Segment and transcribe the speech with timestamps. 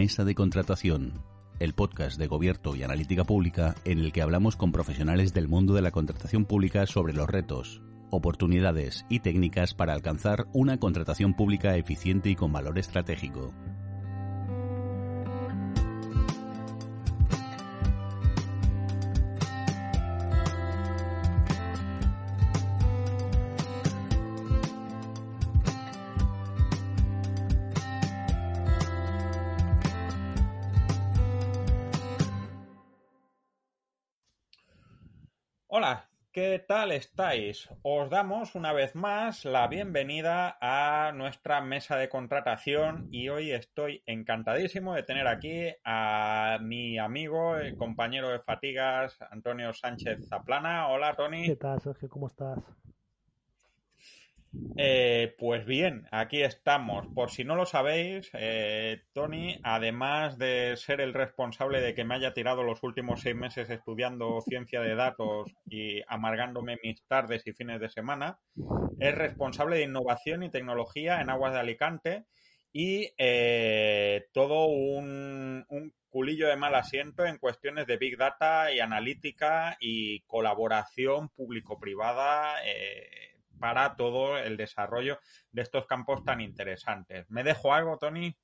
[0.00, 1.22] Mesa de Contratación,
[1.58, 5.74] el podcast de Gobierno y Analítica Pública en el que hablamos con profesionales del mundo
[5.74, 11.76] de la contratación pública sobre los retos, oportunidades y técnicas para alcanzar una contratación pública
[11.76, 13.52] eficiente y con valor estratégico.
[36.88, 37.68] Estáis?
[37.82, 44.02] Os damos una vez más la bienvenida a nuestra mesa de contratación y hoy estoy
[44.06, 50.88] encantadísimo de tener aquí a mi amigo, el compañero de fatigas, Antonio Sánchez Zaplana.
[50.88, 51.44] Hola, Tony.
[51.44, 52.08] ¿Qué tal, Sergio?
[52.08, 52.58] ¿Cómo estás?
[54.76, 57.06] Eh, pues bien, aquí estamos.
[57.14, 62.14] Por si no lo sabéis, eh, Tony, además de ser el responsable de que me
[62.14, 67.52] haya tirado los últimos seis meses estudiando ciencia de datos y amargándome mis tardes y
[67.52, 68.38] fines de semana,
[68.98, 72.24] es responsable de innovación y tecnología en Aguas de Alicante
[72.72, 78.80] y eh, todo un, un culillo de mal asiento en cuestiones de Big Data y
[78.80, 83.19] analítica y colaboración público-privada eh,
[83.60, 85.18] para todo el desarrollo
[85.52, 87.30] de estos campos tan interesantes.
[87.30, 88.34] ¿Me dejo algo, Tony?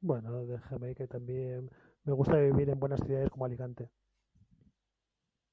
[0.00, 1.70] Bueno, déjame que también
[2.04, 3.88] me gusta vivir en buenas ciudades como Alicante.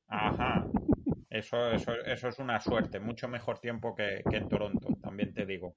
[0.08, 0.68] Ajá.
[1.30, 3.00] Eso, eso, eso es una suerte.
[3.00, 5.76] Mucho mejor tiempo que, que en Toronto, también te digo.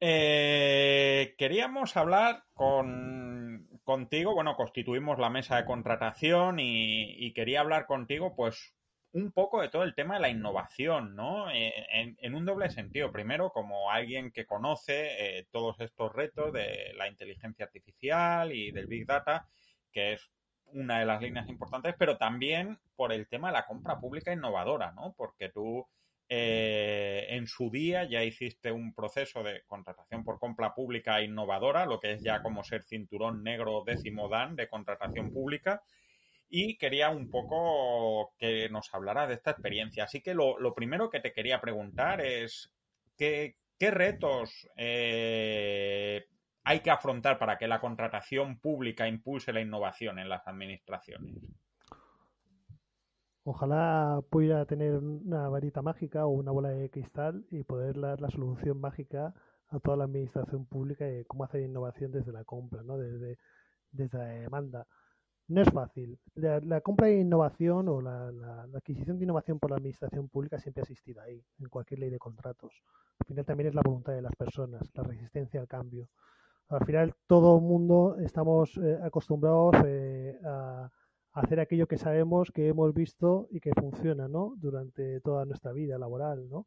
[0.00, 7.84] Eh, queríamos hablar con, contigo, bueno, constituimos la mesa de contratación y, y, quería hablar
[7.84, 8.74] contigo, pues,
[9.12, 11.50] un poco de todo el tema de la innovación, ¿no?
[11.50, 11.72] Eh,
[12.20, 13.10] en, un doble sentido.
[13.10, 18.86] Primero, como alguien que conoce eh, todos estos retos de la inteligencia artificial y del
[18.86, 19.48] Big Data,
[19.90, 20.30] que es
[20.72, 24.92] una de las líneas importantes, pero también por el tema de la compra pública innovadora,
[24.92, 25.14] ¿no?
[25.16, 25.86] Porque tú
[26.28, 31.98] eh, en su día ya hiciste un proceso de contratación por compra pública innovadora, lo
[32.00, 35.82] que es ya como ser cinturón negro décimo dan de contratación pública
[36.50, 40.04] y quería un poco que nos hablara de esta experiencia.
[40.04, 42.72] Así que lo, primero que te quería preguntar es
[43.16, 46.26] qué, qué retos eh,
[46.64, 51.34] hay que afrontar para que la contratación pública impulse la innovación en las administraciones.
[53.44, 58.30] Ojalá pudiera tener una varita mágica o una bola de cristal y poder dar la
[58.30, 59.34] solución mágica
[59.68, 62.98] a toda la administración pública de cómo hacer innovación desde la compra, ¿no?
[62.98, 63.38] desde,
[63.90, 64.86] desde la demanda
[65.48, 66.18] no es fácil.
[66.34, 68.28] La, compra de innovación o la,
[68.74, 72.18] adquisición de innovación por la administración pública siempre ha existido ahí, en cualquier ley de
[72.18, 72.82] contratos.
[73.20, 76.08] Al final también es la voluntad de las personas, la resistencia al cambio.
[76.68, 80.90] Al final todo mundo estamos eh, acostumbrados eh, a,
[81.32, 84.54] hacer aquello que sabemos, que hemos visto y que funciona ¿no?
[84.56, 86.48] durante toda nuestra vida laboral.
[86.48, 86.66] ¿no?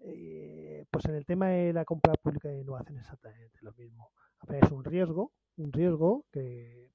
[0.00, 4.10] Eh, pues en el tema de la compra pública de innovación exactamente lo mismo.
[4.48, 6.90] Es un riesgo, un riesgo que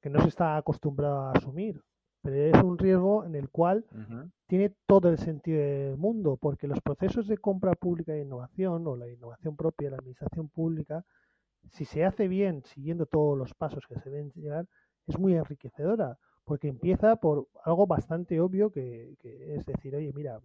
[0.00, 1.82] que no se está acostumbrado a asumir.
[2.22, 4.30] Pero es un riesgo en el cual uh -huh.
[4.46, 8.96] tiene todo el sentido del mundo, porque los procesos de compra pública de innovación o
[8.96, 11.04] la innovación propia de la administración pública,
[11.70, 14.66] si se hace bien, siguiendo todos los pasos que se deben llegar,
[15.06, 20.40] es muy enriquecedora, porque empieza por algo bastante obvio que, que es decir, oye, mira,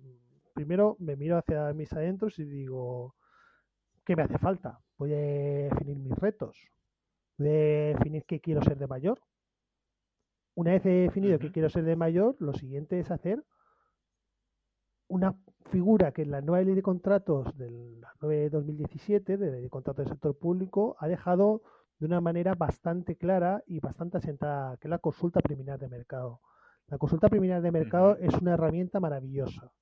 [0.53, 3.15] primero me miro hacia mis adentros y digo,
[4.05, 4.79] ¿qué me hace falta?
[4.97, 6.57] Voy a definir mis retos,
[7.37, 7.51] voy a
[7.93, 9.19] definir qué quiero ser de mayor,
[10.61, 11.41] una vez he definido uh -huh.
[11.41, 13.43] que quiero ser de mayor, lo siguiente es hacer
[15.07, 15.35] una
[15.71, 19.69] figura que en la nueva ley de contratos del 9 de 2017, de ley de
[19.69, 21.63] contratos del sector público, ha dejado
[21.97, 26.41] de una manera bastante clara y bastante asentada, que es la consulta preliminar de mercado.
[26.87, 28.27] La consulta preliminar de mercado uh -huh.
[28.27, 29.73] es una herramienta maravillosa.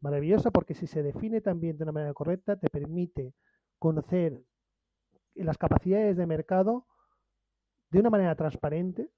[0.00, 3.34] Maravillosa porque si se define también de una manera correcta, te permite
[3.80, 4.40] conocer
[5.34, 6.86] las capacidades de mercado
[7.90, 9.10] de una manera transparente,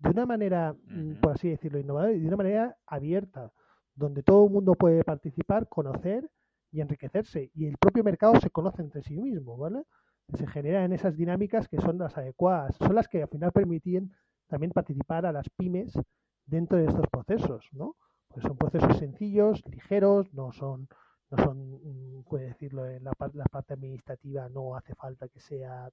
[0.00, 1.20] de una manera, uh -huh.
[1.20, 3.52] por así decirlo, innovadora y de una manera abierta,
[3.94, 6.28] donde todo el mundo puede participar, conocer
[6.72, 7.50] y enriquecerse.
[7.54, 9.84] Y el propio mercado se conoce entre sí mismo, ¿vale?
[10.34, 14.10] Se generan esas dinámicas que son las adecuadas, son las que al final permitían
[14.48, 15.92] también participar a las pymes
[16.46, 17.96] dentro de estos procesos, ¿no?
[18.28, 20.88] Pues son procesos sencillos, ligeros, no son,
[21.30, 25.90] no son, puede decirlo, en la, la parte administrativa no hace falta que sea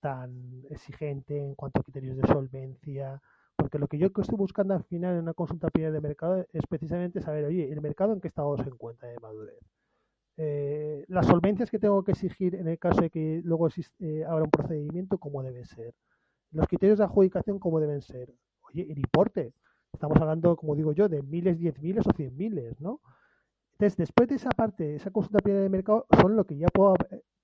[0.00, 3.20] tan exigente en cuanto a criterios de solvencia,
[3.56, 6.66] porque lo que yo estoy buscando al final en una consulta primera de mercado es
[6.68, 9.58] precisamente saber, oye, el mercado en qué estado se encuentra de madurez.
[10.36, 14.44] eh, las solvencias que tengo que exigir en el caso de que luego existe, habrá
[14.44, 15.94] un procedimiento, cómo deben ser.
[16.52, 18.32] Los criterios de adjudicación, cómo deben ser.
[18.62, 19.54] Oye, el importe.
[19.92, 23.00] Estamos hablando, como digo yo, de miles, diez miles o cien miles, ¿no?
[23.74, 26.94] Entonces, después de esa parte, esa consulta previa de mercado, son lo que ya puedo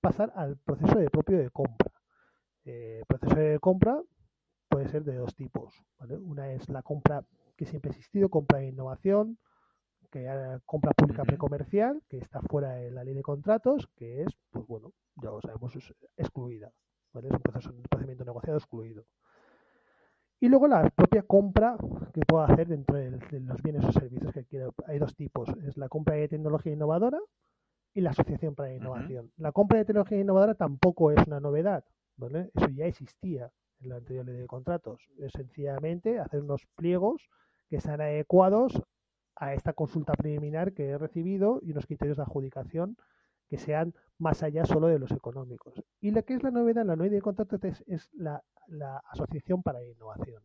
[0.01, 1.91] pasar al proceso de propio de compra.
[2.65, 4.01] El proceso de compra
[4.69, 5.73] puede ser de dos tipos.
[5.99, 7.23] Una es la compra
[7.55, 9.37] que siempre ha existido, compra de innovación,
[10.11, 10.27] que
[10.65, 14.93] compra pública precomercial, que está fuera de la ley de contratos, que es, pues bueno,
[15.15, 16.71] ya lo sabemos, es excluida.
[17.13, 19.05] Es un, proceso, un procedimiento negociado excluido.
[20.39, 21.77] Y luego la propia compra
[22.13, 24.73] que puedo hacer dentro de, los bienes o servicios que quiero.
[24.87, 25.49] Hay dos tipos.
[25.65, 27.19] Es la compra de tecnología innovadora
[27.93, 29.31] y la asociación para la innovación.
[29.37, 31.85] La compra de tecnología innovadora tampoco es una novedad.
[32.17, 33.51] Eso ya existía
[33.81, 35.09] en la anterior ley de contratos.
[35.19, 37.29] Es sencillamente hacer unos pliegos
[37.69, 38.81] que sean adecuados
[39.35, 42.97] a esta consulta preliminar que he recibido y unos criterios de adjudicación
[43.49, 45.83] que sean más allá solo de los económicos.
[46.01, 48.41] Y lo que es la novedad en la ley de contratos es, la,
[49.11, 50.41] asociación para la innovación.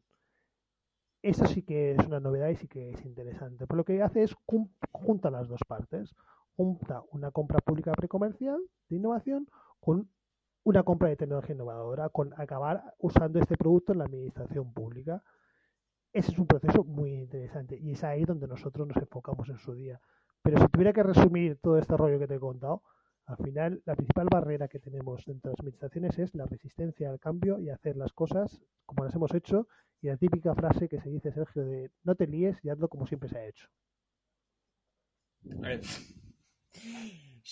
[1.23, 3.67] Eso sí que es una novedad y sí que es interesante.
[3.67, 4.35] Por lo que hace es
[4.93, 6.15] junta las dos partes.
[6.57, 9.49] Junta una compra pública precomercial de innovación
[9.81, 10.11] con
[10.65, 15.23] una compra de tecnología innovadora, con acabar usando este producto en la administración pública.
[16.13, 19.75] Ese es un proceso muy interesante y es ahí donde nosotros nos enfocamos en su
[19.75, 20.01] día.
[20.43, 22.83] Pero si tuviera que resumir todo este rollo que te he contado,
[23.27, 27.61] al final la principal barrera que tenemos entre las administraciones es la resistencia al cambio
[27.61, 29.69] y hacer las cosas como las hemos hecho
[30.03, 33.07] y la típica frase que se dice, Sergio, de no te líes y hazlo como
[33.07, 33.69] siempre se ha hecho.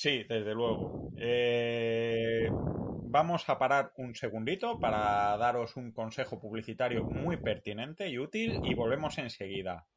[0.01, 1.11] Sí, desde luego.
[1.17, 8.61] Eh, vamos a parar un segundito para daros un consejo publicitario muy pertinente y útil
[8.63, 9.89] y volvemos enseguida.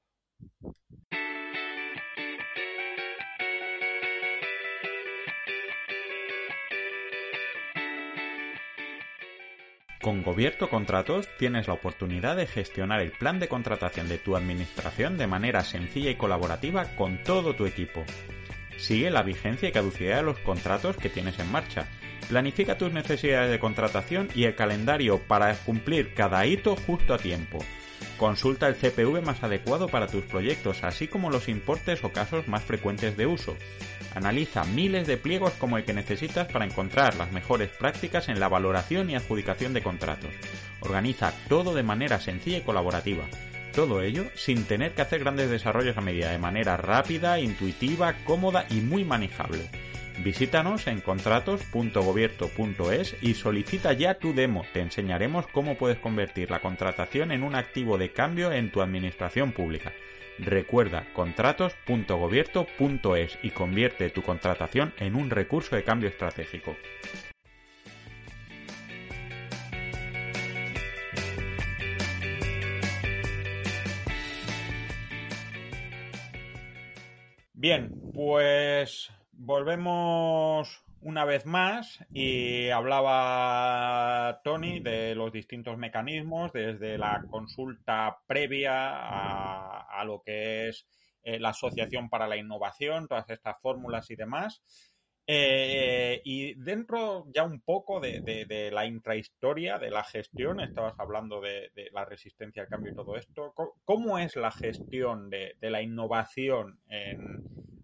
[10.01, 15.19] Con Gobierto Contratos tienes la oportunidad de gestionar el plan de contratación de tu administración
[15.19, 18.04] de manera sencilla y colaborativa con todo tu equipo.
[18.81, 21.88] Sigue la vigencia y caducidad de los contratos que tienes en marcha
[22.31, 27.60] Planifica tus necesidades de contratación y el calendario para cumplir cada hito justo a tiempo.
[28.18, 32.63] Consulta el CPV más adecuado para tus proyectos, así como los importes o casos más
[32.63, 33.57] frecuentes de uso.
[34.16, 38.48] Analiza miles de pliegos como el que necesitas para encontrar las mejores prácticas en la
[38.48, 40.31] valoración y adjudicación de contratos.
[40.80, 43.25] Organiza todo de manera sencilla y colaborativa.
[43.73, 48.65] Todo ello sin tener que hacer grandes desarrollos a medida, de manera rápida, intuitiva, cómoda
[48.69, 49.69] y muy manejable.
[50.23, 54.65] Visítanos en contratos.gobierto.es y solicita ya tu demo.
[54.73, 59.53] Te enseñaremos cómo puedes convertir la contratación en un activo de cambio en tu administración
[59.53, 59.94] pública.
[60.38, 66.75] Recuerda contratos.gobierto.es y convierte tu contratación en un recurso de cambio estratégico.
[77.61, 87.27] Bien, pues volvemos una vez más y hablaba Tony de los distintos mecanismos, desde la
[87.29, 88.71] consulta previa
[89.87, 90.87] a, lo que es
[91.21, 94.63] eh, la Asociación para la Innovación, todas estas fórmulas y demás.
[95.28, 101.71] Eh, y dentro ya un poco de, la intrahistoria de la gestión, estabas hablando de,
[101.92, 103.54] la resistencia al cambio y todo esto,
[103.85, 106.80] ¿cómo es la gestión de, la innovación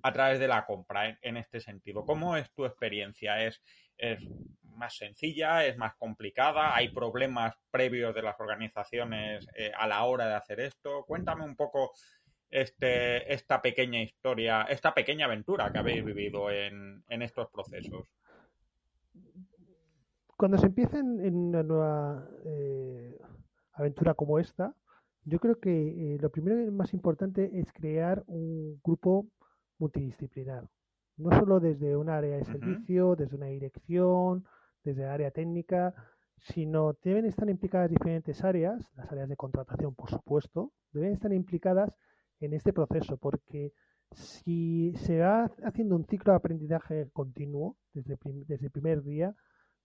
[0.08, 2.06] a través de la compra en, este sentido.
[2.06, 3.44] ¿Cómo es tu experiencia?
[3.44, 3.62] ¿Es,
[4.62, 5.66] más sencilla?
[5.66, 6.76] ¿Es más complicada?
[6.76, 11.04] ¿Hay problemas previos de las organizaciones eh, a la hora de hacer esto?
[11.06, 11.92] Cuéntame un poco
[12.50, 18.08] este, esta pequeña historia, esta pequeña aventura que habéis vivido en, estos procesos.
[20.38, 23.18] Cuando se empieza en, una nueva eh,
[23.74, 24.74] aventura como esta,
[25.26, 25.72] yo creo que
[26.16, 29.28] eh, lo primero y más importante es crear un grupo
[29.78, 30.70] multidisciplinar.
[31.18, 34.46] No solo desde un área de servicio, desde una dirección,
[34.84, 35.94] desde el área técnica,
[36.40, 41.92] sino deben estar implicadas diferentes áreas, las áreas de contratación, por supuesto, deben estar implicadas
[42.40, 43.74] en este proceso, porque
[44.12, 49.36] si se va haciendo un ciclo de aprendizaje continuo desde, desde el primer día,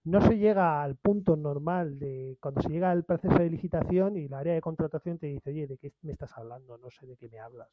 [0.05, 4.27] no se llega al punto normal de cuando se llega al proceso de licitación y
[4.27, 6.77] la área de contratación te dice, oye, ¿de qué me estás hablando?
[6.77, 7.69] No sé de qué me hablas.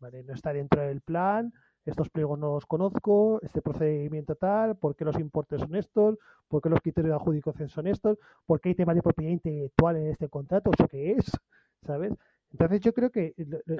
[0.00, 1.52] No está dentro del plan,
[1.84, 6.60] estos pliegos no los conozco, este procedimiento tal, por qué los importes son estos, por
[6.60, 10.08] qué los criterios de adjudicación son estos, por qué hay temas de propiedad intelectual en
[10.08, 11.30] este contrato, ¿eso qué es?
[11.86, 12.12] ¿Sabes?
[12.52, 13.34] Entonces yo creo que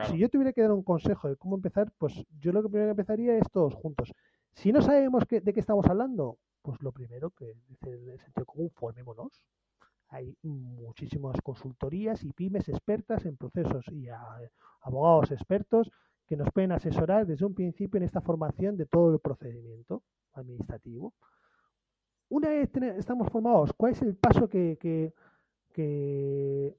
[0.08, 2.88] si yo tuviera que dar un consejo de cómo empezar, pues yo lo que primero
[2.88, 4.12] que empezaría es todos juntos.
[4.54, 8.70] Si no sabemos de qué estamos hablando, pues lo primero que dice el sentido común,
[8.74, 9.42] formémonos.
[10.08, 14.08] Hay muchísimas consultorías y pymes expertas en procesos y
[14.82, 15.90] abogados expertos
[16.26, 20.02] que nos pueden asesorar desde un principio en esta formación de todo el procedimiento
[20.34, 21.12] administrativo.
[22.28, 25.12] Una vez estamos formados, ¿cuál es el paso que, que,
[25.72, 26.74] que,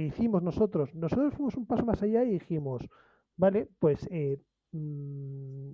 [0.00, 0.94] hicimos nosotros?
[0.94, 2.88] Nosotros fuimos un paso más allá y dijimos,
[3.36, 4.40] vale, pues eh,
[4.72, 5.72] mm,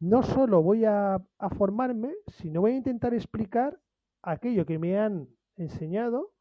[0.00, 1.22] no solo voy a,
[1.56, 3.80] formarme, sino voy a intentar explicar
[4.22, 6.32] aquello que me han enseñado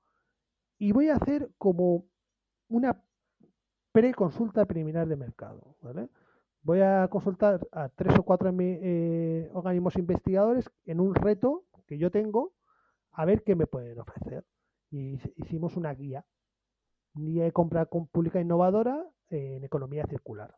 [0.77, 2.05] y voy a hacer como
[2.67, 3.01] una
[3.91, 5.77] pre-consulta preliminar de mercado.
[6.61, 12.09] Voy a consultar a tres o cuatro eh, organismos investigadores en un reto que yo
[12.09, 12.53] tengo
[13.11, 14.45] a ver qué me pueden ofrecer.
[14.89, 16.25] Y hicimos una guía,
[17.13, 20.55] guía de compra pública innovadora en economía circular.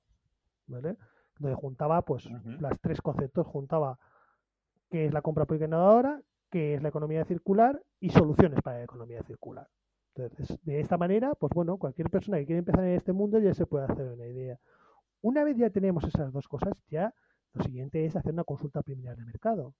[0.67, 0.97] ¿vale?
[1.39, 3.99] donde juntaba pues las tres conceptos, juntaba
[4.89, 8.83] qué es la compra pública innovadora, qué es la economía circular y soluciones para la
[8.83, 9.67] economía circular.
[10.15, 13.53] Entonces, de esta manera, pues bueno, cualquier persona que quiera empezar en este mundo ya
[13.53, 14.57] se puede hacer una idea.
[15.21, 17.13] Una vez ya tenemos esas dos cosas, ya
[17.53, 19.73] lo siguiente es hacer una consulta preliminar de mercado,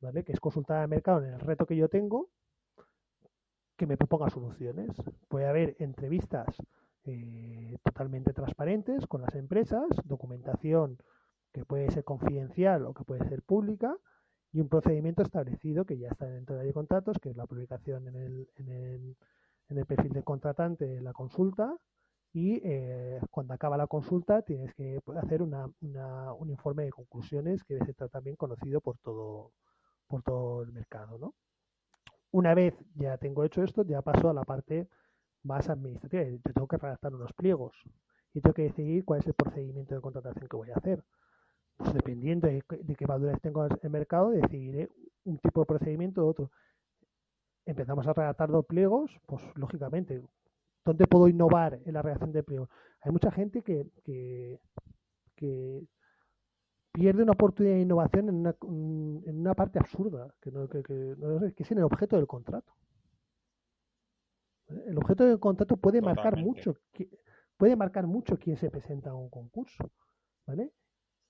[0.00, 0.24] ¿vale?
[0.24, 2.30] Que es consultar de mercado en el reto que yo tengo,
[3.76, 4.90] que me proponga soluciones.
[5.28, 6.46] Puede haber entrevistas
[7.04, 10.98] eh, totalmente transparentes con las empresas, documentación
[11.52, 13.96] que puede ser confidencial o que puede ser pública
[14.52, 17.46] y un procedimiento establecido que ya está dentro de la de contratos, que es la
[17.46, 19.16] publicación en el, en el,
[19.68, 21.76] en el perfil del contratante la consulta
[22.32, 27.64] y eh, cuando acaba la consulta tienes que hacer una, una, un informe de conclusiones
[27.64, 29.52] que debe ser también conocido por todo,
[30.06, 31.18] por todo el mercado.
[31.18, 31.34] ¿no?
[32.30, 34.88] Una vez ya tengo hecho esto, ya paso a la parte
[35.42, 36.22] más administrativa.
[36.24, 37.74] Yo tengo que redactar unos pliegos
[38.34, 41.02] y tengo que decidir cuál es el procedimiento de contratación que voy a hacer.
[41.76, 42.62] Pues dependiendo de,
[42.96, 44.88] qué madurez tengo en el mercado, decidiré
[45.24, 46.50] un tipo de procedimiento u otro.
[47.64, 50.22] Empezamos a redactar dos pliegos, pues lógicamente,
[50.84, 52.68] ¿dónde puedo innovar en la redacción de pliegos?
[53.00, 55.82] Hay mucha gente que, que,
[56.96, 61.62] pierde una oportunidad de innovación en una, en una parte absurda, que, no, que, que
[61.62, 62.72] es en el objeto del contrato.
[64.68, 66.74] El objeto del contrato puede marcar mucho,
[67.58, 69.90] puede marcar mucho quién se presenta a un concurso,
[70.46, 70.72] ¿vale?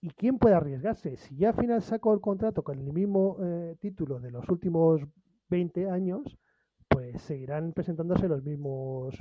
[0.00, 1.16] ¿Y quién puede arriesgarse?
[1.16, 5.02] Si ya al final saco el contrato con el mismo eh, título de los últimos
[5.48, 6.38] 20 años,
[6.88, 9.16] pues seguirán presentándose los mismos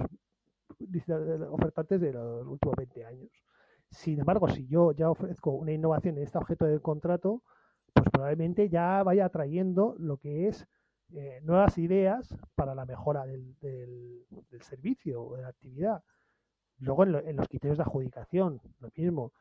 [1.49, 3.44] ofertantes de los últimos 20 años.
[3.95, 7.41] Sin embargo, si yo ya ofrezco una innovación en este objeto del contrato,
[7.93, 10.67] pues probablemente ya vaya trayendo lo que es
[11.13, 14.25] eh, nuevas ideas para la mejora del, del,
[14.61, 16.03] servicio o de la actividad.
[16.79, 19.31] Luego en, los criterios de adjudicación, lo mismo.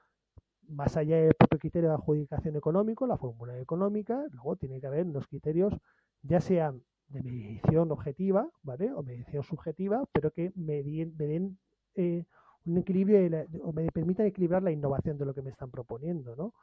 [0.69, 5.05] Más allá del propio criterio de adjudicación económico, la fórmula económica, luego tiene que haber
[5.05, 5.75] unos criterios,
[6.23, 8.93] ya sean de medición objetiva, ¿vale?
[8.93, 11.59] O medición subjetiva, pero que me, den
[11.97, 12.25] eh,
[12.67, 16.55] un equilibrio o me permitan equilibrar la innovación de lo que me están proponiendo, ¿no?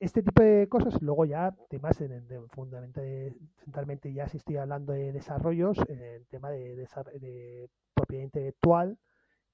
[0.00, 5.78] este tipo de cosas, luego ya temas en, fundamentalmente ya si estoy hablando de desarrollos,
[5.88, 8.98] en el tema de, de, propiedad intelectual,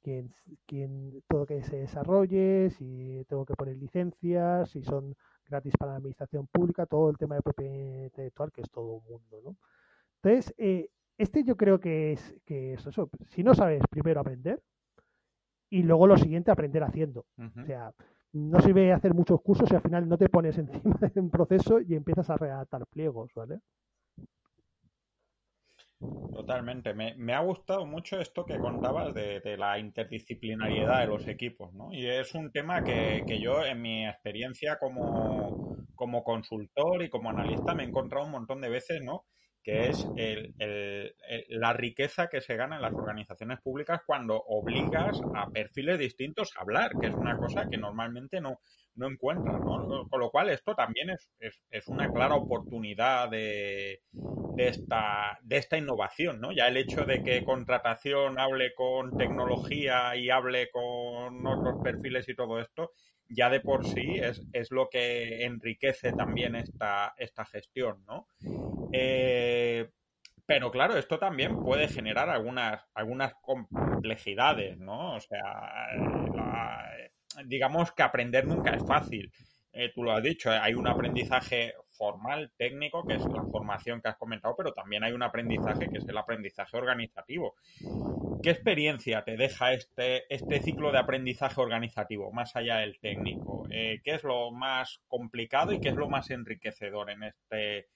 [0.03, 0.35] quien,
[0.67, 5.15] quien, todo que se desarrolle, si tengo que poner licencias, si son
[5.47, 9.05] gratis para la administración pública, todo el tema de propiedad intelectual, que es todo un
[9.05, 9.57] mundo, ¿no?
[10.23, 13.11] Entonces, eh, este yo creo que es, que es eso.
[13.29, 14.63] Si no sabes, primero aprender
[15.71, 17.25] y luego lo siguiente, aprender haciendo.
[17.39, 17.93] O sea,
[18.33, 21.81] no sirve hacer muchos cursos y al final no te pones encima de un proceso
[21.81, 23.61] y empiezas a redactar pliegos, ¿vale?
[26.33, 26.95] Totalmente.
[26.95, 31.93] Me, ha gustado mucho esto que contabas de, la interdisciplinariedad de los equipos, ¿no?
[31.93, 37.75] Y es un tema que, yo, en mi experiencia como, como, consultor y como analista,
[37.75, 39.27] me he encontrado un montón de veces, ¿no?
[39.63, 40.07] Que es
[41.49, 46.63] la riqueza que se gana en las organizaciones públicas cuando obligas a perfiles distintos a
[46.63, 48.61] hablar, que es una cosa que normalmente no,
[48.95, 49.61] no encuentras.
[49.61, 51.31] Con lo cual, esto también es,
[51.71, 56.41] es, una clara oportunidad de, de, esta, de esta innovación.
[56.41, 56.53] ¿no?
[56.53, 62.35] Ya el hecho de que contratación hable con tecnología y hable con otros perfiles y
[62.35, 62.93] todo esto,
[63.31, 68.29] ya de por sí es, es lo que enriquece también esta, esta gestión, ¿no?
[68.93, 69.91] Eh,
[70.47, 75.15] pero claro, esto también puede generar algunas, algunas complejidades, ¿no?
[75.17, 76.03] O sea,
[77.47, 79.33] digamos que aprender nunca es fácil.
[79.73, 84.09] eh, tú lo has dicho, hay un aprendizaje formal, técnico, que es la formación que
[84.09, 87.57] has comentado, pero también hay un aprendizaje que es el aprendizaje organizativo.
[88.43, 93.67] ¿Qué experiencia te deja este, este ciclo de aprendizaje organizativo, más allá del técnico?
[93.69, 97.89] Eh, ¿Qué es lo más complicado y qué es lo más enriquecedor en este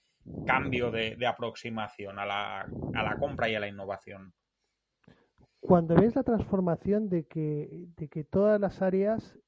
[0.46, 4.34] cambio de, aproximación a la, a la compra y a la innovación?
[5.60, 9.38] Cuando ves la transformación de que, de que todas las áreas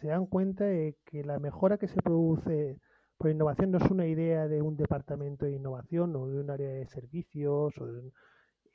[0.00, 2.78] se dan cuenta de que la mejora que se produce
[3.18, 6.68] por innovación no es una idea de un departamento de innovación o de un área
[6.68, 7.88] de servicios, o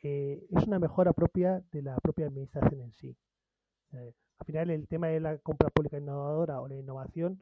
[0.03, 3.15] eh, es una mejora propia de la propia administración en sí.
[3.93, 7.41] Eh, al final el tema de la compra pública innovadora o la innovación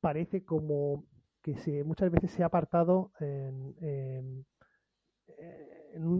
[0.00, 1.04] parece como
[1.42, 4.46] que se, muchas veces se ha apartado en, en,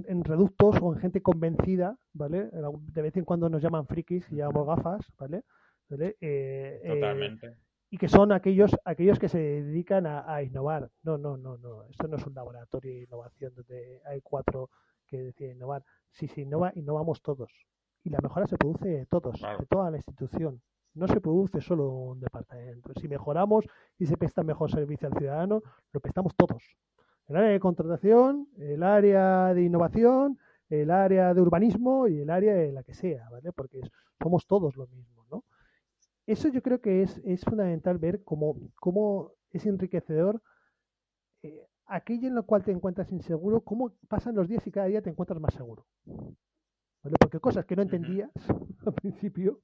[0.07, 2.51] en, reductos o en gente convencida, ¿vale?
[2.93, 5.45] De vez en cuando nos llaman frikis y llamamos gafas, ¿vale?
[5.89, 6.17] ¿Vale?
[6.21, 7.57] Eh, Totalmente
[7.91, 10.91] y que son aquellos aquellos que se dedican a, innovar.
[11.03, 11.85] No, no, no, no.
[11.85, 14.71] Esto no es un laboratorio de innovación donde hay cuatro
[15.07, 15.85] que deciden innovar.
[16.13, 17.51] Si se innova, innovamos todos.
[18.05, 20.61] Y la mejora se produce de todos, de toda la institución.
[20.95, 22.93] No se produce solo un departamento.
[23.01, 23.67] Si mejoramos
[23.99, 26.63] y se presta mejor servicio al ciudadano, lo prestamos todos.
[27.29, 32.55] El área de contratación, el área de innovación, el área de urbanismo y el área
[32.55, 33.53] de la que sea, ¿vale?
[33.53, 33.81] Porque
[34.21, 35.18] somos todos lo mismo.
[36.29, 40.43] Eso yo creo que es, es fundamental ver cómo, cómo es enriquecedor
[41.43, 45.01] eh, aquello en lo cual te encuentras inseguro, cómo pasan los días y cada día
[45.01, 45.87] te encuentras más seguro.
[46.05, 47.17] ¿Vale?
[47.19, 48.31] Porque cosas que no entendías
[48.87, 49.63] al principio,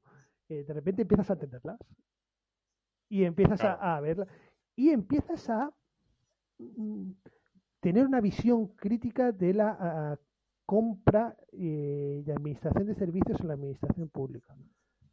[0.49, 1.79] eh, de repente empiezas a entenderlas
[3.11, 4.29] y empiezas a, verlas
[4.75, 5.71] y empiezas a
[6.57, 7.11] mm,
[7.81, 10.19] tener una visión crítica de la
[10.65, 14.57] compra eh, y administración de servicios en la administración pública.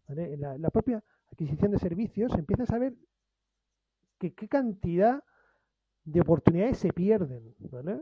[0.08, 0.38] ¿vale?
[0.38, 2.93] la, propia adquisición de servicios, empiezas a ver
[4.19, 5.23] que qué cantidad
[6.03, 8.00] de oportunidades se pierden, ¿vale?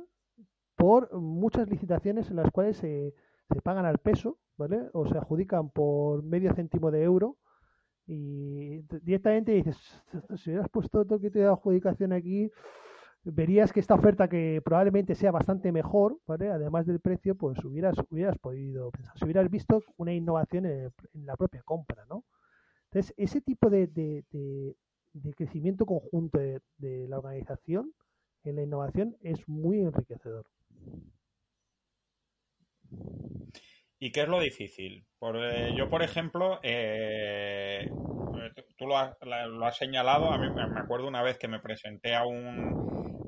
[0.75, 3.13] Por muchas licitaciones en las cuales se,
[3.49, 4.89] se pagan al peso, ¿vale?
[4.93, 7.37] O se adjudican por medio céntimo de euro
[8.07, 9.77] y directamente dices,
[10.37, 12.51] si hubieras puesto otro que de adjudicación aquí,
[13.23, 16.49] verías que esta oferta que probablemente sea bastante mejor, ¿vale?
[16.49, 21.25] Además del precio, pues hubieras, hubieras podido pensar, si hubieras visto una innovación en, en
[21.25, 22.23] la propia compra, ¿no?
[22.91, 24.75] Entonces, ese tipo de, de,
[25.35, 27.93] crecimiento conjunto de, la organización
[28.43, 30.47] en la innovación es muy enriquecedor.
[33.99, 35.05] ¿Y qué es lo difícil?
[35.21, 37.85] Eh, yo, por ejemplo, eh,
[38.77, 42.73] tú lo has, señalado, a mí me acuerdo una vez que me presenté a un,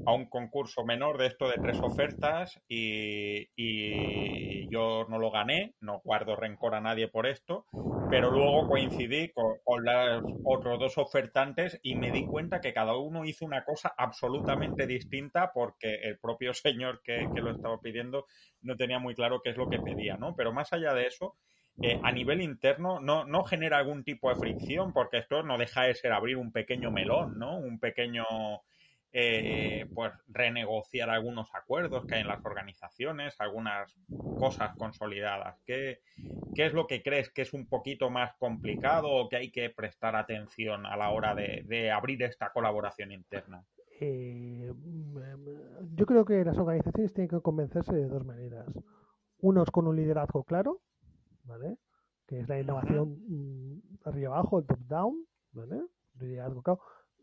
[0.06, 5.74] a un concurso menor de esto de tres ofertas y, y, yo no lo gané,
[5.82, 7.66] no guardo rencor a nadie por esto,
[8.10, 13.26] pero luego coincidí con, los otros dos ofertantes y me di cuenta que cada uno
[13.26, 18.26] hizo una cosa absolutamente distinta porque el propio señor que, lo estaba pidiendo
[18.62, 20.36] no tenía muy claro qué es lo que pedía, ¿no?
[20.36, 21.38] Pero más allá de eso,
[21.82, 25.84] eh, a nivel interno no, no genera algún tipo de fricción porque esto no deja
[25.84, 27.58] de ser abrir un pequeño melón, ¿no?
[27.58, 28.26] Un pequeño
[29.14, 33.94] eh, pues renegociar algunos acuerdos que hay en las organizaciones, algunas
[34.40, 35.60] cosas consolidadas.
[35.66, 36.00] ¿Qué,
[36.56, 39.70] ¿Qué, es lo que crees que es un poquito más complicado o que hay que
[39.70, 43.66] prestar atención a la hora de, abrir esta colaboración interna?
[44.00, 44.72] Eh,
[45.94, 48.66] yo creo que las organizaciones tienen que convencerse de dos maneras.
[49.40, 50.80] Uno es con un liderazgo claro,
[51.52, 51.78] ¿vale?
[52.26, 55.82] Que es la innovación mm, arriba abajo, el top-down, ¿vale?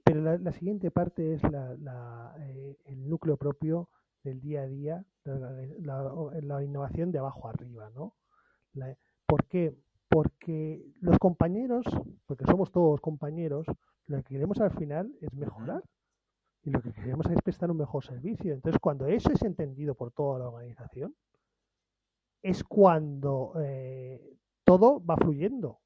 [0.04, 3.88] Pero la, siguiente parte es la, eh, el núcleo propio
[4.22, 8.14] del día a día, la, innovación de abajo arriba, ¿no?
[9.26, 9.76] ¿Por qué?
[10.08, 11.84] Porque los compañeros,
[12.26, 13.66] porque somos todos compañeros,
[14.06, 15.82] lo que queremos al final es mejorar
[16.62, 18.54] y lo que queremos es prestar un mejor servicio.
[18.54, 21.14] Entonces, cuando eso es entendido por toda la organización,
[22.42, 25.80] es cuando eh, todo va fluyendo.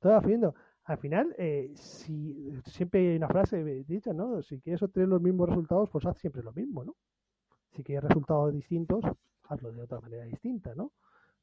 [0.00, 0.54] Todo va fluyendo
[0.90, 4.42] al final, eh, si siempre hay una frase dicha, ¿no?
[4.42, 6.96] Si quieres obtener los mismos resultados, pues haz siempre lo mismo, ¿no?
[7.70, 9.04] Si quieres resultados distintos,
[9.44, 10.92] hazlo de otra manera distinta, ¿no?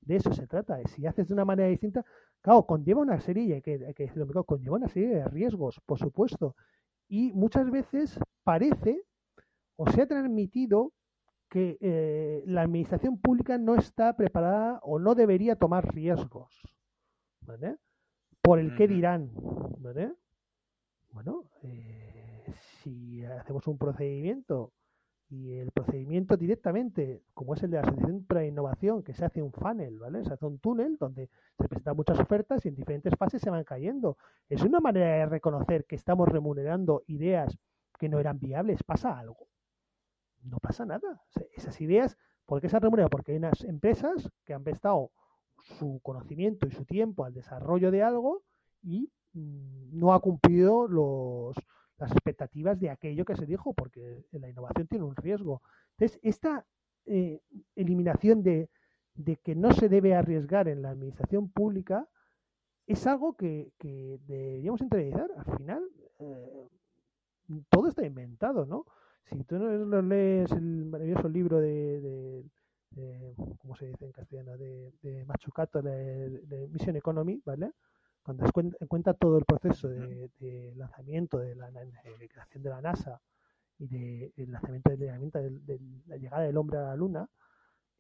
[0.02, 0.80] De eso se trata.
[0.90, 2.04] Si haces de una manera distinta,
[2.42, 4.12] claro, conlleva una serie, que, que
[4.46, 6.56] conlleva una serie de riesgos, por supuesto.
[7.08, 9.02] Y muchas veces parece
[9.78, 10.92] o se ha transmitido
[11.50, 16.62] que eh, la administración pública no está preparada o no debería tomar riesgos.
[17.42, 17.78] ¿Vale?
[18.48, 19.30] por el qué dirán,
[21.12, 22.46] Bueno, eh,
[22.82, 24.72] si hacemos un procedimiento
[25.30, 29.42] y el procedimiento directamente, como es el de la Asociación para Innovación, que se hace
[29.42, 30.24] un funnel, ¿vale?
[30.24, 31.30] Se hace un túnel donde
[31.60, 34.18] se presentan muchas ofertas y en diferentes fases se van cayendo.
[34.48, 37.58] Es una manera de reconocer que estamos remunerando ideas
[38.00, 38.82] que no eran viables.
[38.84, 39.50] ¿Pasa algo?
[40.50, 41.22] No pasa nada.
[41.54, 43.10] esas ideas, ¿por qué se han remunerado?
[43.10, 45.12] Porque hay unas empresas que han prestado
[45.64, 48.44] su conocimiento y su tiempo al desarrollo de algo
[48.82, 51.56] y mm, no ha cumplido los,
[51.98, 55.62] las expectativas de aquello que se dijo, porque la innovación tiene un riesgo.
[55.98, 56.66] Entonces, esta
[57.06, 57.42] eh,
[57.76, 58.70] eliminación de,
[59.44, 62.08] que no se debe arriesgar en la administración pública
[62.86, 65.30] es algo que, deberíamos interiorizar.
[65.36, 65.84] Al final,
[66.20, 66.68] eh,
[67.70, 68.86] todo está inventado, ¿no?
[69.30, 72.44] Si tú no lees el maravilloso libro de,
[72.92, 74.58] de, ¿cómo se dice en castellano?
[74.58, 77.72] De, de Machucato, de, de Mission Economy, ¿vale?
[78.28, 78.46] cuando
[78.90, 81.70] cuenta, todo el proceso de, lanzamiento, de la,
[82.28, 83.22] creación de la NASA
[83.80, 87.30] y del lanzamiento de, de, la llegada del hombre a la Luna,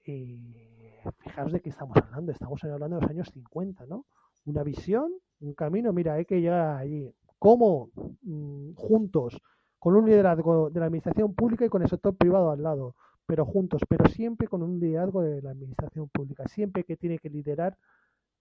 [0.06, 2.34] eh, fijaros de qué estamos hablando.
[2.34, 4.06] Estamos hablando de los años 50, ¿no?
[4.44, 7.10] Una visión, un camino, mira, hay que llegar allí.
[7.40, 7.92] ¿Cómo?
[8.24, 9.42] Mm, juntos,
[9.88, 12.94] con un liderazgo de la administración pública y con el sector privado al lado,
[13.26, 16.46] pero juntos, pero siempre con un liderazgo de la administración pública.
[16.50, 17.78] Siempre que tiene que liderar,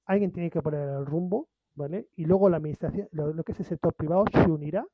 [0.06, 2.08] alguien tiene que poner el rumbo ¿vale?
[2.16, 4.84] Y luego la administración, lo, que es el sector privado se unirá,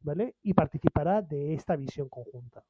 [0.00, 0.34] ¿vale?
[0.42, 2.62] Y participará de esta visión conjunta.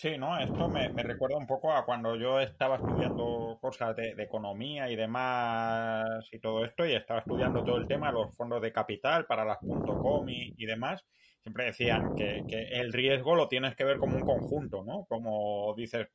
[0.00, 0.38] Sí, ¿no?
[0.38, 6.28] Esto me, recuerda un poco a cuando yo estaba estudiando cosas de, economía y demás
[6.30, 9.44] y todo esto, y estaba estudiando todo el tema de los fondos de capital para
[9.44, 9.58] las
[10.00, 11.04] .com y, y demás,
[11.48, 15.06] siempre decían que, el riesgo lo tienes que ver como un conjunto, ¿no?
[15.08, 16.08] Como dices,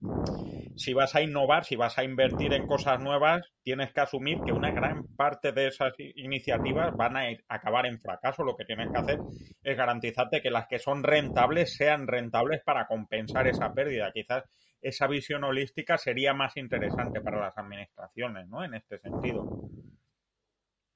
[0.75, 4.51] si vas a innovar, si vas a invertir en cosas nuevas, tienes que asumir que
[4.51, 8.43] una gran parte de esas iniciativas van a acabar en fracaso.
[8.43, 9.19] Lo que tienes que hacer
[9.63, 14.11] es garantizarte que las que son rentables sean rentables para compensar esa pérdida.
[14.13, 14.43] Quizás
[14.81, 18.63] esa visión holística sería más interesante para las administraciones, ¿no?
[18.63, 19.47] En este sentido.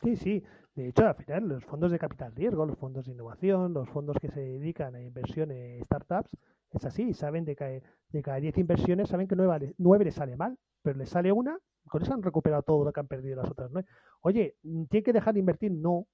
[0.04, 0.43] Sí, sí.
[0.78, 4.16] De hecho, al final, los fondos de capital riesgo, los fondos de innovación, los fondos
[4.22, 6.30] que se dedican a inversión en startups,
[6.70, 7.16] es así.
[7.16, 11.00] Saben de que de cada 10 inversiones, saben que 9, 9 les sale mal, pero
[11.00, 13.88] les sale una, con eso han recuperado todo lo que han perdido las otras 9.
[14.22, 15.72] Oye, ¿tienen que dejar de invertir?
[15.72, 16.06] No.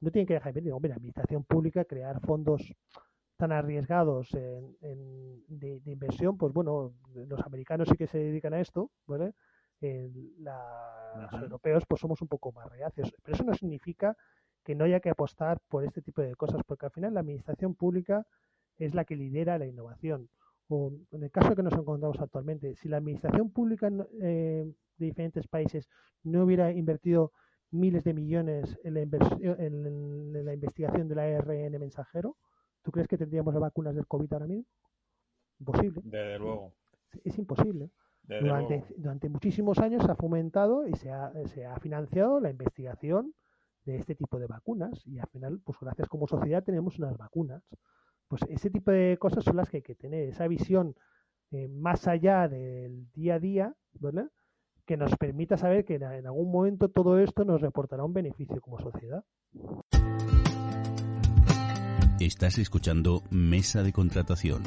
[0.00, 0.72] No tienen que dejar de invertir.
[0.72, 2.62] Hombre, la administración pública, crear fondos
[3.36, 8.90] tan arriesgados en, de, inversión, pues bueno, los americanos sí que se dedican a esto,
[9.06, 9.34] ¿vale?
[9.80, 13.12] Los europeos pues somos un poco más reacios.
[13.22, 14.16] Pero eso no significa
[14.64, 17.74] que no haya que apostar por este tipo de cosas, porque al final la administración
[17.74, 18.26] pública
[18.76, 20.28] es la que lidera la innovación.
[20.68, 25.46] O en el caso que nos encontramos actualmente, si la administración pública eh, de diferentes
[25.48, 25.88] países
[26.22, 27.32] no hubiera invertido
[27.70, 32.36] miles de millones en la, en la investigación del ARN mensajero,
[32.82, 34.66] ¿tú crees que tendríamos las vacunas del COVID ahora mismo?
[35.60, 36.00] Imposible.
[36.04, 36.74] Desde luego.
[37.24, 37.90] Es imposible.
[38.28, 43.32] Durante, durante, muchísimos años se ha fomentado y se ha, se ha financiado la investigación
[43.84, 47.62] de este tipo de vacunas y al final, pues gracias como sociedad tenemos unas vacunas.
[48.28, 50.94] Pues ese tipo de cosas son las que hay que tener, esa visión
[51.50, 54.28] eh, más allá del día a día, ¿vale?
[54.84, 58.78] Que nos permita saber que en algún momento todo esto nos reportará un beneficio como
[58.78, 59.24] sociedad.
[62.20, 64.62] Estás escuchando Mesa de Contratación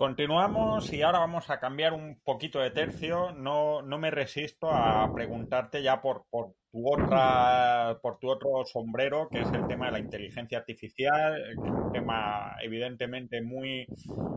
[0.00, 3.32] Continuamos y ahora vamos a cambiar un poquito de tercio.
[3.32, 9.28] No, no me resisto a preguntarte ya por, por, tu otra, por tu otro sombrero,
[9.30, 13.86] que es el tema de la inteligencia artificial, un tema evidentemente muy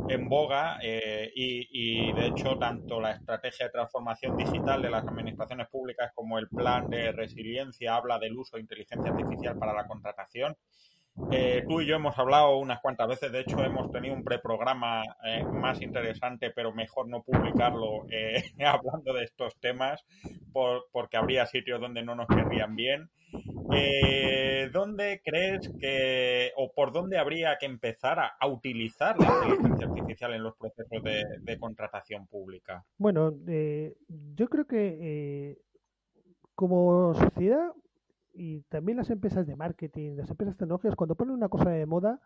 [0.10, 5.08] en boga eh, y, y, de hecho tanto la estrategia de transformación digital de las
[5.08, 9.88] administraciones públicas como el plan de resiliencia habla del uso de inteligencia artificial para la
[9.88, 10.58] contratación
[11.32, 15.04] eh, tú y yo hemos hablado unas cuantas veces, de hecho hemos tenido un preprograma
[15.23, 20.04] eh, más interesante, pero mejor no publicarlo eh, hablando de estos temas,
[20.91, 23.10] porque habría sitios donde no nos querrían bien.
[24.71, 30.43] ¿Dónde crees que, o por dónde habría que empezar a, utilizar la inteligencia artificial en
[30.43, 32.84] los procesos de, contratación pública?
[32.97, 33.34] Bueno,
[34.36, 35.58] yo creo que
[36.56, 37.71] como sociedad
[38.34, 42.19] y también las empresas de marketing, las empresas tecnológicas, cuando ponen una cosa de moda,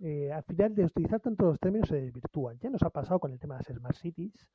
[0.00, 2.58] eh, al final de utilizar tanto los términos se desvirtúan.
[2.58, 4.48] Ya nos ha pasado con el tema de las Smart Cities,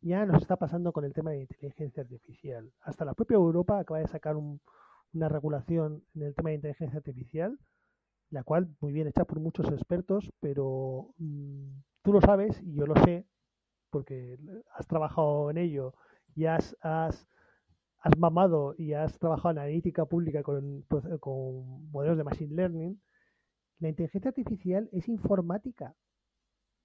[0.00, 2.72] ya nos está pasando con el tema de inteligencia artificial.
[2.82, 7.58] Hasta la propia Europa acaba de sacar una regulación en el tema de inteligencia artificial,
[8.30, 12.86] la cual muy bien hecha por muchos expertos, pero mm, tú lo sabes y yo
[12.86, 13.26] lo sé,
[13.90, 14.38] porque
[14.74, 15.94] has trabajado en ello
[16.34, 17.26] y has, has
[18.00, 20.82] has mamado y has trabajado en analítica pública con,
[21.20, 23.00] con modelos de machine learning,
[23.80, 25.94] la inteligencia artificial es informática.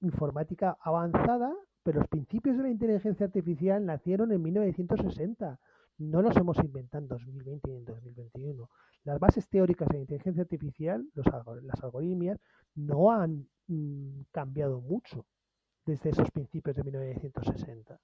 [0.01, 5.59] Informática avanzada, pero los principios de la inteligencia artificial nacieron en 1960.
[5.97, 8.69] No los hemos inventado en 2020 y en 2021.
[9.05, 11.25] Las bases teóricas de la inteligencia artificial, los,
[11.63, 12.39] las algoritmias,
[12.75, 15.25] no han mm, cambiado mucho
[15.85, 17.99] desde esos principios de 1960.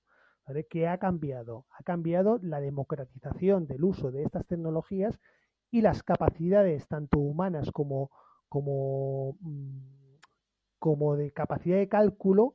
[0.69, 1.65] ¿Qué ha cambiado?
[1.77, 5.19] Ha cambiado la democratización del uso de estas tecnologías
[5.71, 8.11] y las capacidades tanto humanas como,
[8.47, 9.79] como, mm,
[10.79, 12.53] como de capacidad de cálculo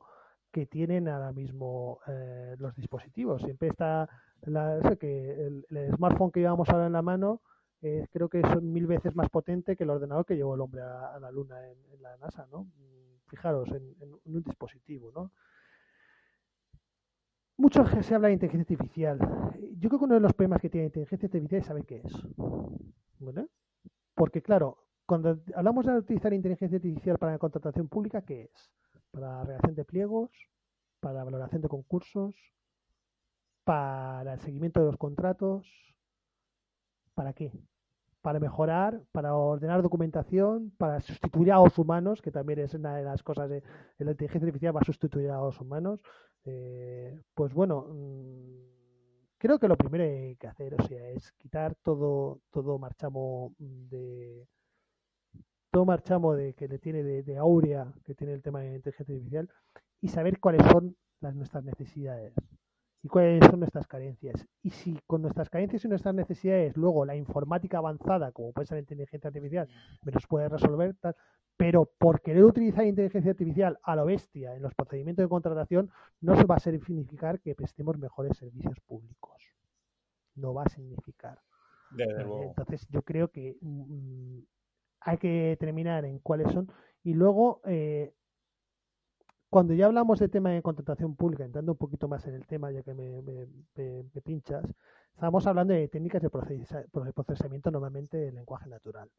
[0.51, 3.41] que tienen ahora mismo eh, los dispositivos.
[3.41, 4.09] Siempre está
[4.41, 7.41] la, el, smartphone que llevamos ahora en la mano
[7.81, 10.81] eh, creo que es mil veces más potente que el ordenador que llevó el hombre
[10.81, 12.67] a, la luna en, la NASA, ¿no?
[13.27, 15.31] Fijaros, en, en, un dispositivo, ¿no?
[17.57, 19.19] Mucho se habla de inteligencia artificial.
[19.77, 22.01] Yo creo que uno de los problemas que tiene la inteligencia artificial es saber qué
[22.03, 22.13] es.
[24.13, 28.71] Porque, claro, cuando hablamos de utilizar inteligencia artificial para la contratación pública, ¿qué es?
[29.11, 30.31] Para redacción de pliegos,
[30.99, 32.35] para valoración de concursos,
[33.63, 35.67] para el seguimiento de los contratos.
[37.13, 37.53] ¿Para qué?
[38.21, 43.03] Para mejorar, para ordenar documentación, para sustituir a los humanos, que también es una de
[43.03, 43.63] las cosas de
[43.99, 46.01] la inteligencia artificial, va a sustituir a los humanos,
[46.45, 48.75] eh, pues bueno, mm,
[49.37, 53.53] creo que lo primero que hay que hacer, o sea, es quitar todo, todo marchamo
[53.57, 54.47] de
[55.71, 59.13] todo marchamo de que le tiene de, de aurea que tiene el tema de inteligencia
[59.13, 59.49] artificial
[60.01, 62.33] y saber cuáles son las nuestras necesidades
[63.05, 64.47] y cuáles son nuestras carencias.
[64.63, 68.77] Y si con nuestras carencias y nuestras necesidades luego la informática avanzada, como puede ser
[68.77, 69.69] la inteligencia artificial,
[70.01, 71.15] me los puede resolver, tal,
[71.55, 76.35] pero por querer utilizar inteligencia artificial a lo bestia en los procedimientos de contratación no
[76.35, 79.39] se va a significar que prestemos mejores servicios públicos.
[80.33, 81.39] No va a significar.
[81.95, 84.39] Entonces yo creo que mm,
[85.01, 86.71] hay que determinar en cuáles son
[87.03, 88.15] y luego eh,
[89.55, 92.71] cuando ya hablamos de tema de contratación pública, entrando un poquito más en el tema,
[92.71, 94.65] ya que me, me pinchas,
[95.13, 99.09] estamos hablando de técnicas de procesamiento normalmente de lenguaje natural.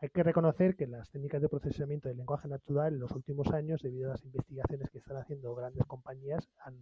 [0.00, 3.80] Hay que reconocer que las técnicas de procesamiento del lenguaje natural en los últimos años,
[3.80, 6.74] debido a las investigaciones que están haciendo grandes compañías, han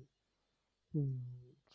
[0.91, 1.21] mm,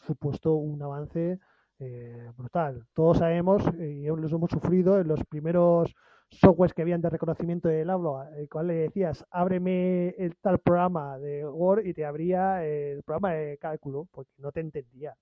[0.06, 1.40] supuesto un avance
[1.82, 2.86] eh, brutal.
[2.94, 5.94] Todos sabemos, y los hemos sufrido, en los primeros
[6.30, 11.18] softwares que habían de reconocimiento del habla, el cual le decías, ábreme el tal programa
[11.18, 15.16] de Word y te abría el programa de cálculo, porque no te entendía.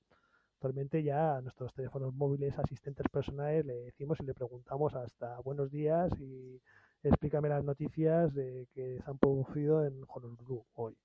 [0.55, 5.71] Actualmente ya a nuestros teléfonos móviles asistentes personales le decimos y le preguntamos hasta buenos
[5.71, 6.61] días y
[7.03, 10.97] explícame las noticias de que se han producido en Honolulu hoy.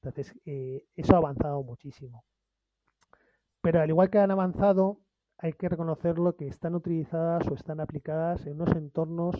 [0.00, 2.24] Entonces, eh, eso ha avanzado muchísimo.
[3.64, 5.00] Pero al igual que han avanzado,
[5.38, 9.34] hay que reconocerlo que están utilizadas o están aplicadas en unos entornos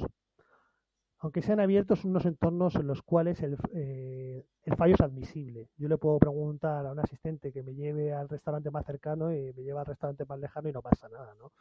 [1.18, 5.70] aunque sean abiertos unos entornos en los cuales eh, el, fallo es admisible.
[5.78, 9.54] Yo le puedo preguntar a un asistente que me lleve al restaurante más cercano y
[9.54, 11.52] me lleva al restaurante más lejano y no pasa nada, ¿no?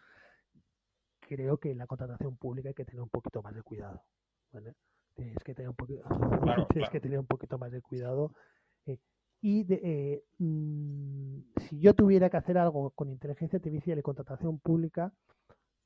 [1.21, 4.03] Creo que en la contratación pública hay que tener un poquito más de cuidado.
[5.15, 6.03] Tienes que tener un poquito,
[6.91, 8.33] que tener un poquito más de cuidado.
[8.85, 8.97] Eh,
[9.43, 15.11] y eh, mm, si yo tuviera que hacer algo con inteligencia artificial y contratación pública,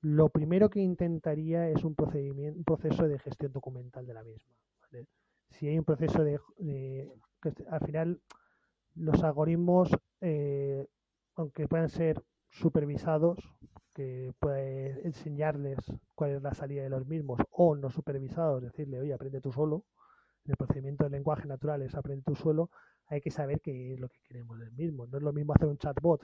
[0.02, 4.54] lo primero que intentaría es un procedimiento, un proceso de gestión documental de la misma.
[5.50, 6.40] Si hay un proceso de,
[7.72, 8.22] al final
[8.94, 9.90] los algoritmos,
[10.22, 10.86] eh,
[11.34, 13.40] aunque puedan ser supervisados,
[13.96, 15.80] que puede enseñarles
[16.14, 19.84] cuál es la salida de los mismos, o no supervisados, decirle, oye, aprende tú solo.
[20.46, 22.70] El procedimiento del lenguaje natural es aprende tú solo,
[23.08, 25.08] hay que saber qué es lo que queremos del mismo.
[25.08, 26.22] No es lo mismo hacer un chatbot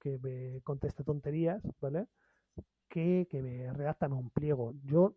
[0.00, 2.06] que me conteste tonterías, ¿vale?
[2.88, 4.74] que, me redactan un pliego.
[4.84, 5.16] Yo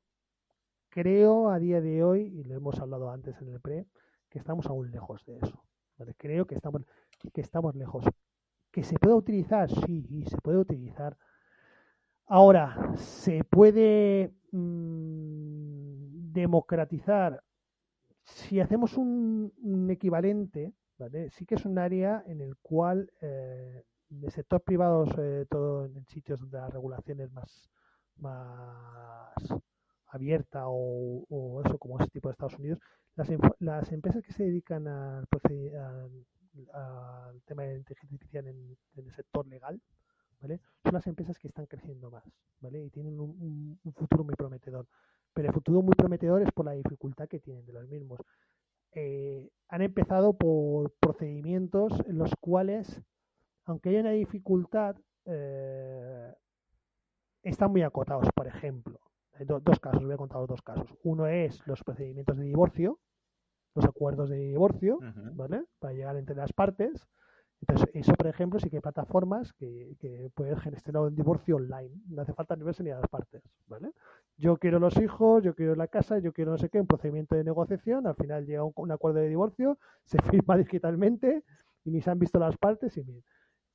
[0.89, 3.85] creo a día de hoy, y lo hemos hablado antes en el pre,
[4.29, 5.63] que estamos aún lejos de eso.
[6.17, 6.83] Creo que estamos,
[7.33, 8.05] que estamos lejos.
[8.71, 9.69] ¿Que se puede utilizar?
[9.69, 11.17] Sí, se puede utilizar.
[12.25, 17.43] Ahora, ¿se puede mm, democratizar?
[18.23, 21.29] Si hacemos un, equivalente, ¿vale?
[21.31, 26.05] sí que es un área en el cual eh, de sector privado, sobre todo en
[26.07, 27.69] sitios donde la regulación es más,
[28.17, 29.33] más
[30.07, 32.79] abierta o, eso como ese tipo de Estados Unidos,
[33.15, 33.29] las,
[33.59, 35.27] las empresas que se dedican al,
[36.73, 39.81] al, tema de inteligencia artificial en, el sector legal,
[40.41, 40.59] ¿vale?
[40.83, 42.23] Son las empresas que están creciendo más,
[42.59, 42.83] ¿vale?
[42.83, 44.87] Y tienen un, futuro muy prometedor.
[45.33, 48.19] Pero el futuro muy prometedor es por la dificultad que tienen de los mismos.
[48.93, 53.01] Eh, han empezado por procedimientos en los cuales
[53.67, 54.95] aunque hay una dificultad,
[55.25, 56.33] eh,
[57.43, 58.99] están muy acotados, por ejemplo.
[59.33, 60.87] Hay dos casos, voy a contar dos casos.
[61.03, 62.99] Uno es los procedimientos de divorcio,
[63.75, 64.99] los acuerdos de divorcio,
[65.33, 65.65] ¿vale?
[65.79, 67.05] Para llegar entre las partes.
[67.61, 69.95] Entonces, eso, por ejemplo, sí que hay plataformas que,
[70.35, 71.91] pueden gestionar un divorcio online.
[72.09, 73.91] No hace falta ni verse ni a las partes, ¿vale?
[74.37, 77.35] Yo quiero los hijos, yo quiero la casa, yo quiero no sé qué, un procedimiento
[77.35, 81.43] de negociación, al final llega un, un acuerdo de divorcio, se firma digitalmente
[81.83, 83.23] y ni se han visto las partes y bien.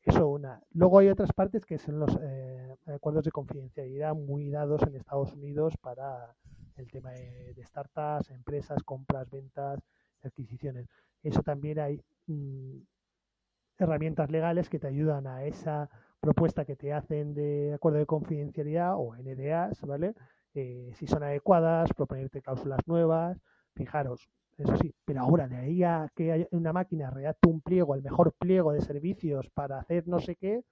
[0.04, 0.60] Eso una.
[0.72, 5.32] Luego hay otras partes que son los eh, acuerdos de confidencialidad muy dados en Estados
[5.32, 6.34] Unidos para
[6.76, 9.80] el tema de, startups, empresas, compras, ventas,
[10.24, 10.88] adquisiciones.
[11.22, 12.78] Eso también hay mm,
[13.78, 15.88] herramientas legales que te ayudan a esa
[16.20, 20.14] propuesta que te hacen de acuerdo de confidencialidad o NDAs, ¿vale?
[20.54, 23.38] Eh, si son adecuadas, proponerte cláusulas nuevas.
[23.74, 28.02] Fijaros, eso sí, pero ahora de ahí a que una máquina redacte un pliego, el
[28.02, 30.62] mejor pliego de servicios para hacer no sé qué,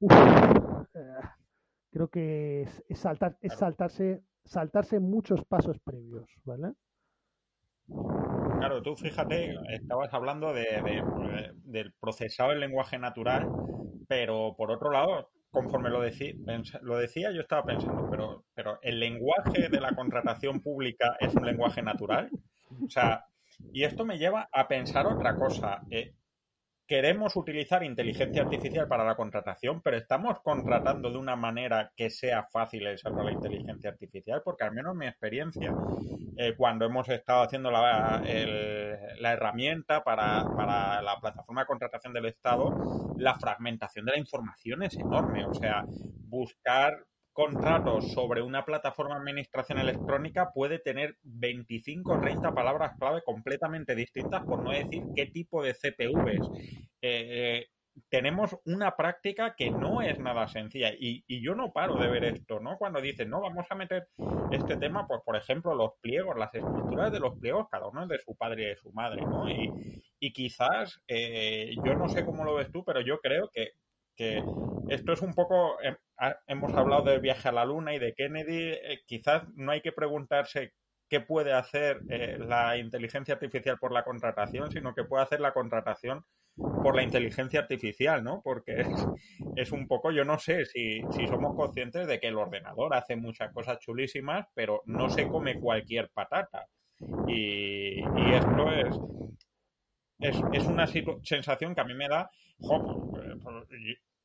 [0.00, 1.18] eh,
[1.90, 6.74] creo que es, saltar, es saltarse, saltarse muchos pasos previos, ¿vale?
[8.68, 11.02] Claro, tú fíjate, estabas hablando de,
[11.64, 13.48] del procesado del lenguaje natural,
[14.06, 16.02] pero por otro lado, conforme lo,
[16.82, 21.46] lo decía, yo estaba pensando, pero, pero ¿el lenguaje de la contratación pública es un
[21.46, 22.28] lenguaje natural?
[22.84, 23.24] O sea,
[23.72, 25.80] y esto me lleva a pensar otra cosa.
[25.90, 26.12] Eh,
[26.88, 32.48] queremos utilizar inteligencia artificial para la contratación, pero estamos contratando de una manera que sea
[32.50, 35.70] fácil el usar la inteligencia artificial, porque al menos mi experiencia,
[36.38, 38.22] eh, cuando hemos estado haciendo la,
[39.20, 45.44] herramienta para, la plataforma de contratación del Estado, la fragmentación de la información es enorme.
[45.44, 45.84] O sea,
[46.24, 47.04] buscar
[47.38, 53.94] contratos sobre una plataforma de administración electrónica puede tener 25 o 30 palabras clave completamente
[53.94, 56.50] distintas, por no decir qué tipo de CPVs.
[57.00, 57.66] Eh,
[58.08, 62.58] tenemos una práctica que no es nada sencilla y, yo no paro de ver esto,
[62.58, 62.76] ¿no?
[62.76, 64.08] Cuando dicen, no, vamos a meter
[64.50, 68.08] este tema, pues por ejemplo, los pliegos, las estructuras de los pliegos, cada uno es
[68.08, 69.48] de su padre y de su madre, ¿no?
[69.48, 73.74] Y, quizás, eh, yo no sé cómo lo ves tú, pero yo creo que
[74.18, 74.42] que
[74.88, 75.94] esto es un poco, em,
[76.46, 79.92] hemos hablado del viaje a la luna y de Kennedy, eh, quizás no hay que
[79.92, 80.72] preguntarse
[81.08, 85.52] qué puede hacer eh, la inteligencia artificial por la contratación, sino que puede hacer la
[85.52, 86.24] contratación
[86.56, 88.42] por la inteligencia artificial, ¿no?
[88.42, 88.84] Porque
[89.56, 93.16] es, un poco, yo no sé si, si, somos conscientes de que el ordenador hace
[93.16, 96.66] muchas cosas chulísimas, pero no se come cualquier patata.
[97.28, 98.00] Y,
[98.34, 98.98] esto es,
[100.18, 100.86] es, es, una
[101.22, 102.28] sensación que a mí me da,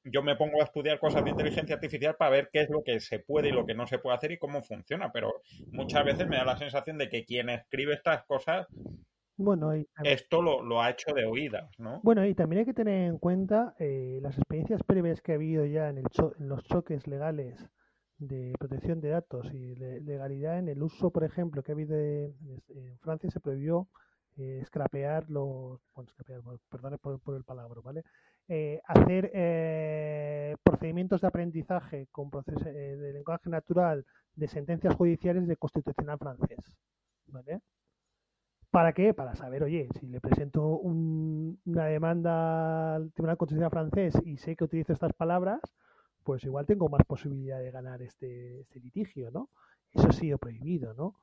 [0.05, 2.99] yo me pongo a estudiar cosas de inteligencia artificial para ver qué es lo que
[2.99, 6.27] se puede y lo que no se puede hacer y cómo funciona, pero muchas veces
[6.27, 8.67] me da la sensación de que quien escribe estas cosas,
[9.35, 9.71] bueno,
[10.03, 12.01] esto lo, ha hecho de oídas, ¿no?
[12.03, 15.65] Bueno, y también hay que tener en cuenta eh, las experiencias previas que ha habido
[15.65, 16.05] ya en, el
[16.39, 17.67] en los choques legales
[18.19, 21.97] de protección de datos y de legalidad en el uso, por ejemplo, que ha habido
[21.97, 22.35] en,
[22.99, 23.87] Francia se prohibió
[24.37, 28.03] eh, scrapear los, bueno, scrapear, perdón por, por el palabra, ¿vale?
[28.49, 35.47] Eh, hacer eh, procedimientos de aprendizaje con procesos eh, de lenguaje natural de sentencias judiciales
[35.47, 36.59] de constitucional francés.
[37.27, 37.61] ¿Vale?
[38.69, 39.13] ¿Para qué?
[39.13, 44.65] Para saber, oye, si le presento una demanda al Tribunal Constitucional francés y sé que
[44.65, 45.61] utilizo estas palabras,
[46.23, 49.49] pues igual tengo más posibilidad de ganar este, este litigio, ¿no?
[49.93, 51.15] Eso ha sido prohibido, ¿no?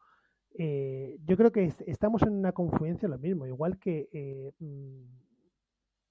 [0.52, 5.29] yo creo que estamos en una confluencia lo mismo, igual que mm,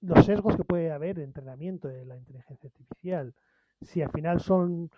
[0.00, 3.34] los sesgos que puede haber de entrenamiento de la inteligencia artificial.
[3.82, 4.90] Si al final son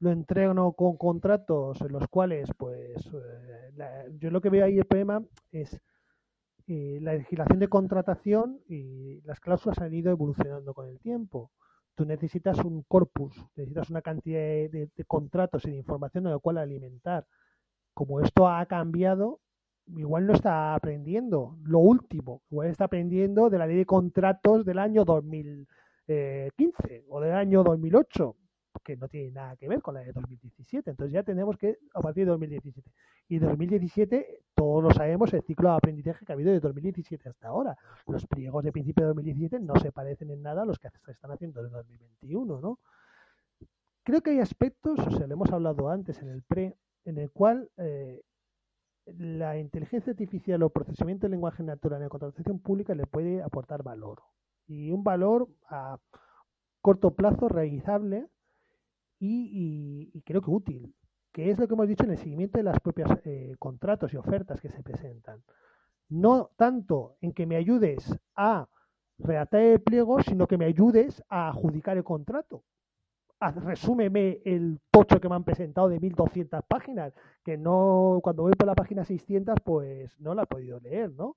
[0.00, 4.84] lo entreno con contratos en los cuales, pues, eh, yo lo que veo ahí el
[4.84, 5.80] problema es
[6.66, 11.50] eh, la legislación de contratación y las cláusulas han ido evolucionando con el tiempo.
[11.94, 16.38] Tú necesitas un corpus, necesitas una cantidad de, de contratos y de información de la
[16.38, 17.26] cual alimentar.
[17.94, 19.40] Como esto ha cambiado,
[19.96, 24.78] igual no está aprendiendo lo último, igual está aprendiendo de la ley de contratos del
[24.78, 25.66] año 2015
[26.08, 28.36] eh, o del año 2008,
[28.82, 30.90] que no tiene nada que ver con la de 2017.
[30.90, 32.90] Entonces ya tenemos que, a partir de 2017.
[33.28, 37.48] Y 2017, todos lo sabemos, el ciclo de aprendizaje que ha habido de 2017 hasta
[37.48, 37.76] ahora.
[38.06, 41.12] Los pliegos de principio de 2017 no se parecen en nada a los que se
[41.12, 42.78] están haciendo en 2021, ¿no?
[44.02, 47.30] Creo que hay aspectos, o sea, lo hemos hablado antes en el pre, en el
[47.30, 48.20] cual eh,
[49.06, 53.82] la inteligencia artificial o procesamiento de lenguaje natural en la contratación pública le puede aportar
[53.82, 54.22] valor.
[54.66, 55.98] Y un valor a
[56.80, 58.28] corto plazo realizable
[59.18, 60.94] y, creo que útil,
[61.32, 64.16] que es lo que hemos dicho en el seguimiento de las propias eh, contratos y
[64.16, 65.42] ofertas que se presentan.
[66.08, 68.68] No tanto en que me ayudes a
[69.18, 72.64] redactar el pliego, sino que me ayudes a adjudicar el contrato.
[73.40, 77.12] Resúmeme el tocho que me han presentado de 1200 páginas,
[77.44, 81.36] que no, cuando voy por la página 600, pues no la he podido leer, ¿no?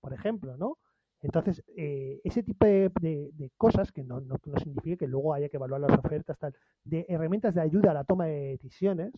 [0.00, 0.78] Por ejemplo, ¿no?
[1.22, 5.80] Entonces, eh, ese tipo de, cosas, que no, no, significa que luego haya que evaluar
[5.80, 9.12] las ofertas, tal, de herramientas de ayuda a la toma de decisiones,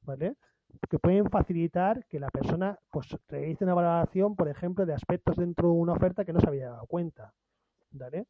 [0.00, 0.34] ¿vale?
[0.88, 5.68] Que pueden facilitar que la persona pues realice una valoración, por ejemplo, de aspectos dentro
[5.68, 7.34] de una oferta que no se había dado cuenta,
[7.90, 8.26] ¿vale?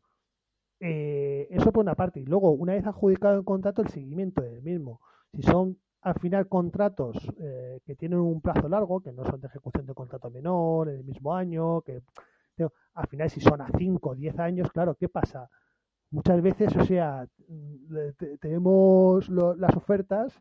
[0.85, 2.19] Eh, eso por una parte.
[2.19, 5.01] Y luego, una vez adjudicado el contrato, el seguimiento del mismo.
[5.33, 9.47] Si son al final contratos eh, que tienen un plazo largo, que no son de
[9.47, 12.03] ejecución de contrato menor, en el mismo año, que
[12.95, 15.49] al final si son a 5 o 10 años, claro, ¿qué pasa?
[16.11, 20.33] Muchas veces, o sea, mm, tenemos las ofertas,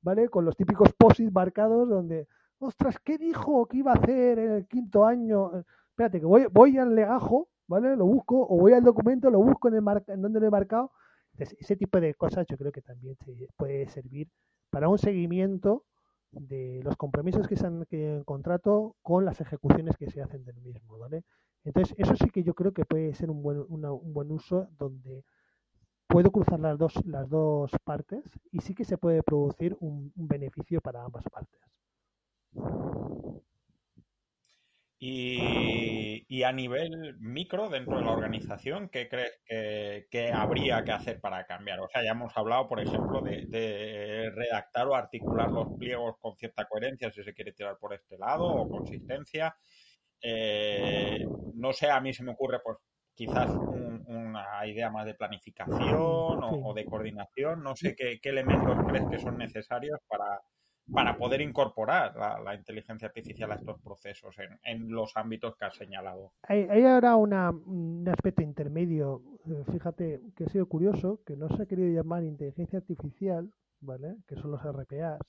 [0.00, 0.30] ¿vale?
[0.30, 2.26] Con los típicos posits marcados donde,
[2.58, 5.50] ostras, ¿qué dijo que iba a hacer en el quinto año?
[5.90, 7.96] Espérate, que voy, voy al legajo ¿vale?
[7.96, 10.90] Lo busco, o voy al documento, lo busco en, el en donde lo he marcado.
[11.38, 14.28] ese tipo de cosas yo creo que también se puede servir
[14.70, 15.84] para un seguimiento
[16.32, 20.44] de los compromisos que se han que en contrato con las ejecuciones que se hacen
[20.44, 21.22] del mismo, ¿vale?
[21.64, 25.24] Entonces, eso sí que yo creo que puede ser un buen, un buen uso donde
[26.08, 30.80] puedo cruzar las dos, las dos partes y sí que se puede producir un beneficio
[30.80, 31.60] para ambas partes.
[35.02, 39.40] Y, a nivel micro, dentro de la organización, ¿qué crees
[40.10, 41.80] que, habría que hacer para cambiar?
[41.80, 46.66] O sea, ya hemos hablado, por ejemplo, de, redactar o articular los pliegos con cierta
[46.66, 49.56] coherencia, si se quiere tirar por este lado, o consistencia.
[50.22, 51.24] Eh,
[51.54, 52.76] no sé, a mí se me ocurre, pues
[53.14, 57.62] quizás una idea más de planificación o, de coordinación.
[57.62, 60.40] No sé qué elementos crees que son necesarios para
[60.92, 66.32] para poder incorporar la, inteligencia artificial a estos procesos en, los ámbitos que has señalado.
[66.42, 71.66] Hay, ahora un aspecto intermedio, eh, fíjate que ha sido curioso, que no se ha
[71.66, 74.16] querido llamar inteligencia artificial, ¿vale?
[74.26, 75.20] Que son los RPAs,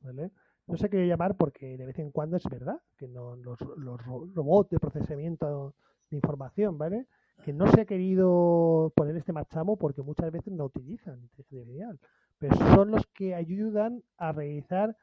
[0.00, 0.30] ¿vale?
[0.66, 3.60] No se ha querido llamar porque de vez en cuando es verdad que no, los,
[3.76, 5.74] los robots de procesamiento
[6.10, 7.06] de información, ¿vale?
[7.44, 11.98] Que no se ha querido poner este marchamo porque muchas veces no utilizan inteligencia artificial
[12.42, 14.96] pero son los que ayudan a realizar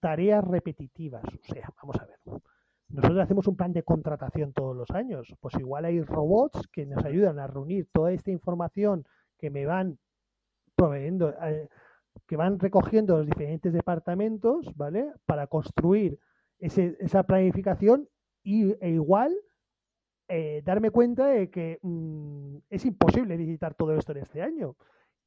[0.00, 1.22] tareas repetitivas.
[1.22, 2.18] O sea, vamos a ver.
[2.88, 5.32] Nosotros hacemos un plan de contratación todos los años.
[5.38, 9.06] Pues igual hay robots que nos ayudan a reunir toda esta información
[9.38, 10.00] que me van
[10.74, 11.68] proveyendo, eh,
[12.26, 15.12] que van recogiendo los diferentes departamentos, ¿vale?
[15.26, 16.18] Para construir
[16.58, 18.08] esa planificación
[18.42, 19.32] y, e igual
[20.26, 24.74] eh, darme cuenta de que mm, es imposible visitar todo esto en este año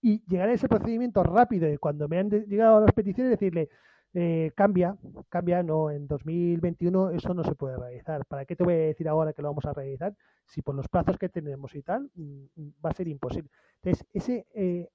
[0.03, 3.69] y llegar a ese procedimiento rápido y cuando me han llegado las peticiones decirle
[4.13, 4.95] eh, cambia,
[5.29, 8.25] cambia, no, en 2021 eso no se puede realizar.
[8.25, 10.13] ¿Para qué te voy a decir ahora que lo vamos a realizar?
[10.45, 12.43] Si por los plazos que tenemos y tal, mm,
[12.85, 13.49] va a ser imposible.
[13.81, 14.89] Entonces, ese eh,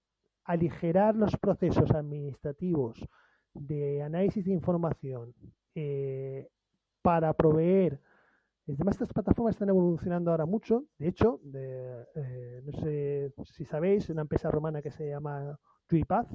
[0.44, 3.04] aligerar los procesos administrativos
[3.54, 5.34] de análisis de información
[5.74, 6.48] eh,
[7.02, 8.00] para proveer
[8.74, 10.84] Además, estas plataformas están evolucionando ahora mucho.
[10.98, 16.28] De hecho, eh, no sé si sabéis, una empresa romana que se llama TuiPath,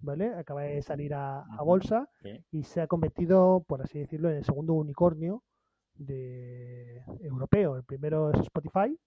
[0.00, 0.34] ¿vale?
[0.34, 2.08] Acaba de salir a, bolsa
[2.50, 5.44] y se ha convertido, por así decirlo, en el segundo unicornio
[5.94, 7.76] de europeo.
[7.76, 8.98] El primero es Spotify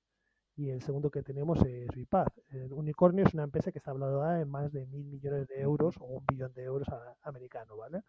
[0.55, 2.33] y el segundo que tenemos es TuiPath.
[2.51, 5.97] El unicornio es una empresa que está valorada en más de mil millones de euros
[5.99, 6.87] o un billón de euros
[7.23, 8.03] americano, ¿vale?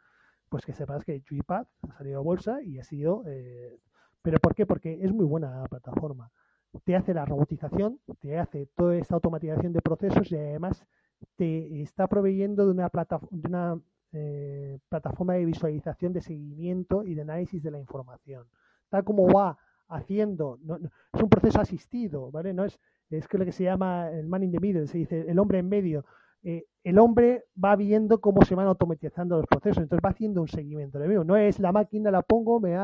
[0.48, 3.80] Pues que sepas que TuiPath ha salido a bolsa y ha sido eh,
[4.22, 4.66] ¿Pero por qué?
[4.66, 6.30] Porque es muy buena la plataforma.
[6.84, 10.84] Te hace la robotización, te hace toda esta automatización de procesos y además
[11.36, 12.90] te está proveyendo de una,
[13.30, 13.80] de una
[14.12, 18.46] eh, plataforma de visualización, de seguimiento y de análisis de la información.
[18.88, 19.58] Tal como va
[19.88, 20.58] haciendo,
[21.12, 22.52] es un proceso asistido, ¿vale?
[22.54, 22.78] No es,
[23.10, 25.58] es que lo que se llama el man in the middle, se dice el hombre
[25.58, 26.04] en medio.
[26.42, 30.48] Eh, el hombre va viendo cómo se van automatizando los procesos, entonces va haciendo un
[30.48, 30.98] seguimiento.
[30.98, 32.76] No es la máquina, la pongo, me,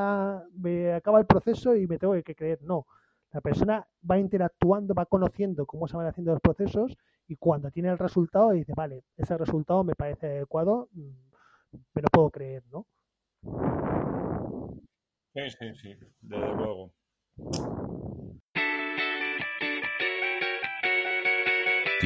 [0.59, 2.61] me acaba el proceso y me tengo que creer.
[2.63, 2.87] No,
[3.33, 6.97] la persona va interactuando, va conociendo cómo se van haciendo los procesos
[7.29, 11.11] y cuando tiene el resultado dice, vale, ese resultado me parece adecuado, mm,
[11.95, 12.87] me lo puedo creer, ¿no?
[15.35, 16.93] Sí, sí, sí, desde luego.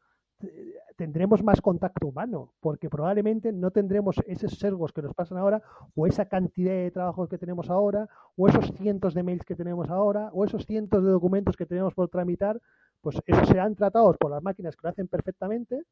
[0.97, 5.63] tendremos más contacto humano, porque probablemente no tendremos esos sergos que nos pasan ahora,
[5.95, 9.91] o esa cantidad de trabajos que tenemos ahora, o esos cientos de mails que tenemos
[9.91, 12.61] ahora, o esos cientos de documentos que tenemos por tramitar,
[13.01, 15.83] pues esos serán tratados por las máquinas que lo hacen perfectamente,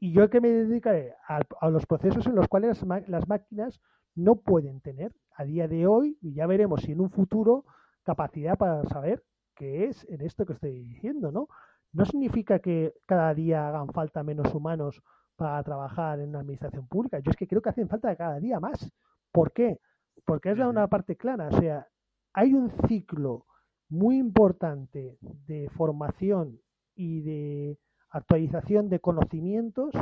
[0.00, 3.80] y yo que me dedicaré a, los procesos en los cuales las, máquinas
[4.14, 7.64] no pueden tener a día de hoy, y ya veremos si en un futuro,
[8.04, 11.48] capacidad para saber qué es en esto que estoy diciendo, ¿no?
[11.92, 15.02] No significa que cada día hagan falta menos humanos
[15.36, 17.20] para trabajar en la administración pública.
[17.20, 18.90] Yo es que creo que hacen falta cada día más.
[19.32, 19.80] ¿Por qué?
[20.24, 21.48] Porque es una parte clara.
[21.48, 21.86] O sea,
[22.32, 23.46] hay un ciclo
[23.88, 26.60] muy importante de formación
[26.94, 27.78] y de
[28.10, 29.94] actualización de conocimientos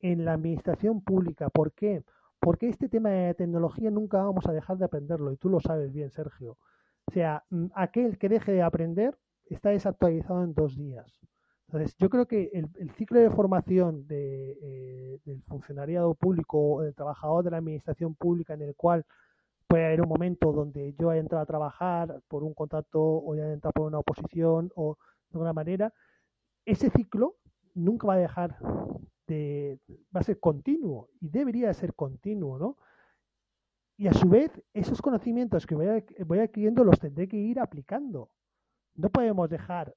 [0.00, 1.48] en la administración pública.
[1.48, 2.04] ¿Por qué?
[2.40, 5.92] Porque este tema de tecnología nunca vamos a dejar de aprenderlo y tú lo sabes
[5.92, 6.58] bien, Sergio.
[7.06, 9.16] O sea, mm, aquel que deje de aprender
[9.48, 11.20] está desactualizado en dos días.
[11.68, 16.94] Entonces, yo creo que el, ciclo de formación de, eh, del funcionariado público o del
[16.94, 19.04] trabajador de la administración pública en el cual
[19.66, 23.52] puede haber un momento donde yo haya entrado a trabajar por un contrato o haya
[23.52, 24.96] entrado por una oposición o
[25.30, 25.92] de alguna manera,
[26.64, 27.36] ese ciclo
[27.74, 28.58] nunca va a dejar
[29.26, 29.80] de,
[30.14, 32.76] va a ser continuo y debería ser continuo, ¿no?
[33.98, 38.30] Y a su vez, esos conocimientos que voy, voy adquiriendo los tendré que ir aplicando.
[38.96, 39.94] No podemos dejar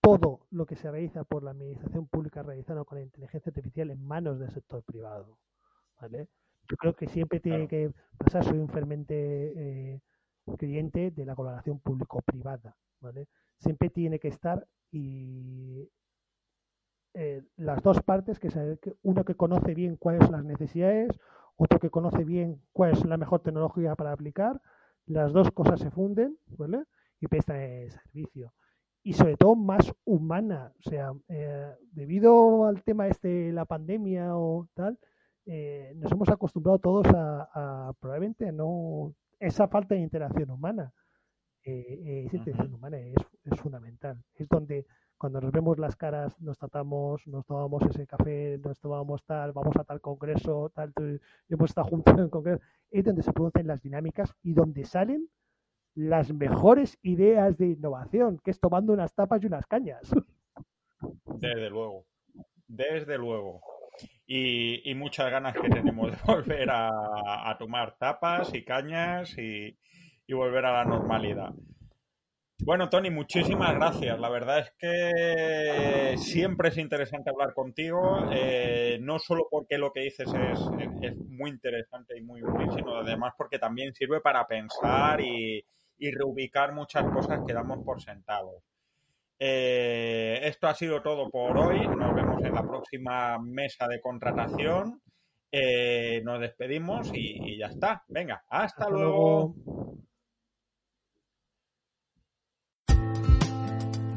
[0.00, 4.04] todo lo que se realiza por la administración pública realizado con la inteligencia artificial en
[4.04, 5.38] manos del sector privado.
[5.98, 6.28] ¿vale?
[6.68, 10.00] Yo creo que siempre tiene que pasar, soy un fermente eh,
[10.58, 12.76] creyente de la colaboración público-privada.
[13.00, 13.28] ¿vale?
[13.58, 15.88] Siempre tiene que estar y
[17.14, 18.48] eh, las dos partes, que
[19.02, 21.18] uno que conoce bien cuáles son las necesidades,
[21.56, 24.60] otro que conoce bien cuál es la mejor tecnología para aplicar,
[25.06, 26.84] las dos cosas se funden, ¿vale?
[27.24, 28.52] Y prestan el servicio.
[29.02, 34.68] Y sobre todo más humana, o sea, eh, debido al tema este, la pandemia o
[34.74, 34.98] tal,
[35.46, 40.92] eh, nos hemos acostumbrado todos a, probablemente no esa falta de interacción humana.
[41.64, 44.22] Eh, esa interacción humana es, es, fundamental.
[44.34, 44.86] Es donde
[45.18, 49.76] cuando nos vemos las caras, nos tratamos, nos tomamos ese café, nos tomamos tal, vamos
[49.76, 50.92] a tal congreso, tal,
[51.48, 55.28] hemos estado juntos en el congreso, es donde se producen las dinámicas y donde salen
[55.94, 60.02] las mejores ideas de innovación, que es tomando unas tapas y unas cañas.
[61.26, 62.06] Desde luego,
[62.66, 63.60] desde luego.
[64.26, 69.76] Y, muchas ganas que tenemos de volver a, tomar tapas y cañas y,
[70.32, 71.50] volver a la normalidad.
[72.64, 74.18] Bueno, Tony, muchísimas gracias.
[74.18, 80.00] La verdad es que siempre es interesante hablar contigo, eh, no solo porque lo que
[80.00, 80.60] dices es,
[81.02, 85.62] es, muy interesante y muy útil, sino además porque también sirve para pensar y,
[85.98, 88.62] y reubicar muchas cosas que damos por sentados.
[89.38, 91.86] Eh, esto ha sido todo por hoy.
[91.86, 95.02] Nos vemos en la próxima mesa de contratación.
[95.50, 98.04] Eh, nos despedimos y, ya está.
[98.08, 99.54] Venga, hasta, luego.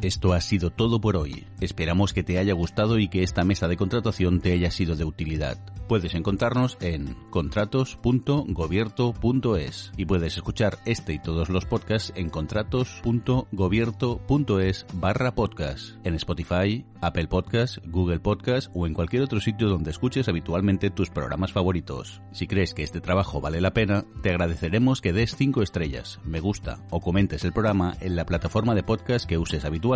[0.02, 1.48] Esto ha sido todo por hoy.
[1.60, 5.06] Esperamos que te haya gustado y que esta mesa de contratación te haya sido de
[5.06, 5.58] utilidad.
[5.88, 15.34] Puedes encontrarnos en contratos.gobierto.es y puedes escuchar este y todos los podcasts en contratos.gobierto.es barra
[15.34, 20.90] podcast en Spotify, Apple Podcasts, Google Podcasts o en cualquier otro sitio donde escuches habitualmente
[20.92, 22.22] tus programas favoritos.
[22.34, 26.40] Si crees que este trabajo vale la pena, te agradeceremos que des 5 estrellas, me
[26.42, 29.88] gusta o comentes el programa en la plataforma de podcast que uses habitualmente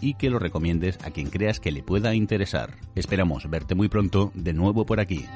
[0.00, 2.74] y que lo recomiendes a quien creas que le pueda interesar.
[2.94, 5.26] Esperamos verte muy pronto de nuevo por aquí.